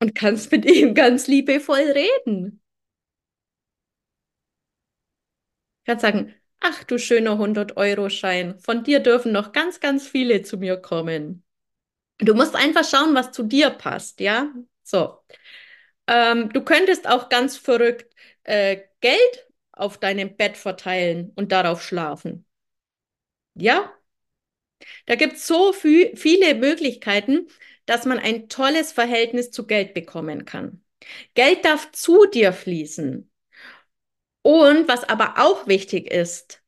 und 0.00 0.14
kannst 0.14 0.50
mit 0.52 0.64
ihm 0.66 0.94
ganz 0.94 1.26
liebevoll 1.28 1.80
reden. 1.92 2.61
Du 5.84 5.92
kannst 5.92 6.02
sagen, 6.02 6.34
ach 6.60 6.84
du 6.84 6.98
schöner 6.98 7.38
100-Euro-Schein, 7.38 8.58
von 8.60 8.84
dir 8.84 9.00
dürfen 9.00 9.32
noch 9.32 9.52
ganz, 9.52 9.80
ganz 9.80 10.06
viele 10.06 10.42
zu 10.42 10.56
mir 10.58 10.76
kommen. 10.76 11.44
Du 12.18 12.34
musst 12.34 12.56
einfach 12.56 12.84
schauen, 12.88 13.14
was 13.14 13.32
zu 13.32 13.44
dir 13.44 13.70
passt, 13.70 14.20
ja? 14.20 14.52
So. 14.84 15.18
Ähm, 16.08 16.50
du 16.52 16.62
könntest 16.62 17.08
auch 17.08 17.28
ganz 17.28 17.56
verrückt 17.56 18.14
äh, 18.44 18.78
Geld 19.00 19.48
auf 19.72 19.98
deinem 19.98 20.36
Bett 20.36 20.56
verteilen 20.56 21.32
und 21.36 21.52
darauf 21.52 21.82
schlafen. 21.82 22.46
Ja? 23.54 23.92
Da 25.06 25.14
gibt 25.16 25.34
es 25.34 25.46
so 25.46 25.72
viel, 25.72 26.16
viele 26.16 26.54
Möglichkeiten, 26.54 27.48
dass 27.86 28.04
man 28.04 28.18
ein 28.18 28.48
tolles 28.48 28.92
Verhältnis 28.92 29.50
zu 29.50 29.66
Geld 29.66 29.94
bekommen 29.94 30.44
kann. 30.44 30.82
Geld 31.34 31.64
darf 31.64 31.90
zu 31.92 32.26
dir 32.26 32.52
fließen. 32.52 33.30
Und 34.42 34.86
was 34.88 35.02
aber 35.04 35.34
auch 35.38 35.66
wichtig 35.66 36.08
ist, 36.10 36.62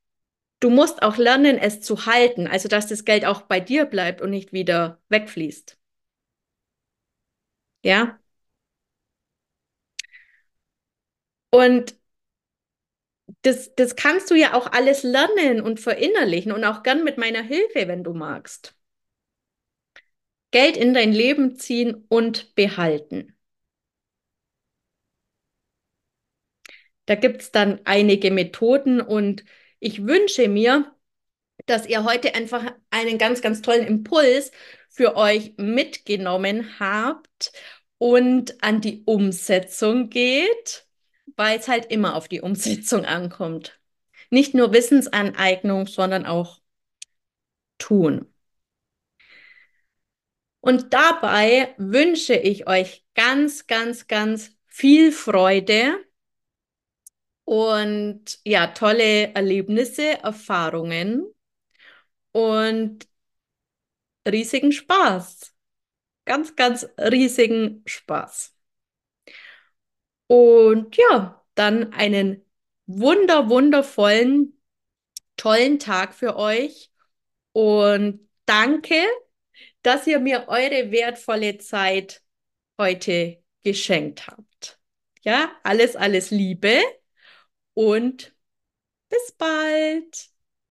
du 0.61 0.71
musst 0.71 1.03
auch 1.03 1.17
lernen, 1.19 1.59
es 1.59 1.81
zu 1.83 2.07
halten, 2.07 2.47
also 2.49 2.69
dass 2.69 2.87
das 2.89 3.05
Geld 3.07 3.25
auch 3.27 3.43
bei 3.43 3.61
dir 3.61 3.87
bleibt 3.87 4.21
und 4.23 4.31
nicht 4.31 4.53
wieder 4.53 5.01
wegfließt. 5.11 5.79
Ja? 7.83 8.21
Und 11.51 11.95
das, 13.43 13.75
das 13.77 13.95
kannst 13.97 14.29
du 14.31 14.35
ja 14.35 14.55
auch 14.55 14.73
alles 14.73 15.03
lernen 15.05 15.61
und 15.61 15.79
verinnerlichen 15.81 16.51
und 16.53 16.65
auch 16.65 16.83
gern 16.83 17.05
mit 17.05 17.17
meiner 17.19 17.43
Hilfe, 17.43 17.87
wenn 17.89 18.03
du 18.05 18.13
magst. 18.13 18.75
Geld 20.53 20.79
in 20.79 20.95
dein 20.95 21.13
Leben 21.13 21.57
ziehen 21.57 22.07
und 22.09 22.55
behalten. 22.55 23.34
Da 27.07 27.15
gibt 27.15 27.43
es 27.43 27.53
dann 27.53 27.81
einige 27.85 28.31
Methoden 28.31 29.01
und 29.01 29.45
ich 29.79 30.07
wünsche 30.07 30.49
mir, 30.49 30.95
dass 31.67 31.87
ihr 31.87 32.05
heute 32.05 32.35
einfach 32.35 32.73
einen 32.91 33.19
ganz, 33.19 33.43
ganz 33.43 33.63
tollen 33.63 33.87
Impuls 33.87 34.51
für 34.89 35.17
euch 35.17 35.55
mitgenommen 35.57 36.79
habt 36.79 37.53
und 37.99 38.63
an 38.63 38.81
die 38.81 39.03
Umsetzung 39.05 40.09
geht, 40.11 40.87
weil 41.37 41.59
es 41.59 41.69
halt 41.69 41.87
immer 41.87 42.17
auf 42.17 42.29
die 42.29 42.41
Umsetzung 42.41 43.05
ankommt. 43.05 43.81
Nicht 44.31 44.55
nur 44.55 44.73
Wissensaneignung, 44.73 45.87
sondern 45.87 46.27
auch 46.27 46.61
tun. 47.79 48.33
Und 50.61 50.95
dabei 50.95 51.75
wünsche 51.77 52.35
ich 52.35 52.67
euch 52.67 53.05
ganz, 53.15 53.67
ganz, 53.67 54.07
ganz 54.07 54.57
viel 54.67 55.13
Freude 55.13 55.99
und 57.45 58.41
ja, 58.45 58.69
tolle 58.69 59.35
Erlebnisse, 59.35 60.23
Erfahrungen 60.23 61.27
und 62.33 63.07
riesigen 64.29 64.73
Spaß. 64.73 65.55
Ganz, 66.25 66.57
ganz 66.57 66.87
riesigen 66.99 67.83
Spaß. 67.87 68.55
Und 70.27 70.97
ja, 70.97 71.45
dann 71.55 71.93
einen 71.93 72.45
wunder, 72.87 73.51
wundervollen, 73.51 74.61
tollen 75.37 75.79
Tag 75.79 76.15
für 76.15 76.37
euch 76.37 76.91
und 77.53 78.29
danke 78.47 78.97
dass 79.85 80.07
ihr 80.07 80.19
mir 80.19 80.47
eure 80.49 80.91
wertvolle 80.91 81.59
Zeit 81.59 82.23
heute 82.79 83.43
geschenkt 83.63 84.27
habt. 84.27 84.81
Ja, 85.23 85.53
alles, 85.63 85.95
alles 85.95 86.31
Liebe 86.31 86.81
und 87.75 88.35
bis 89.11 89.33
bald. 89.39 90.31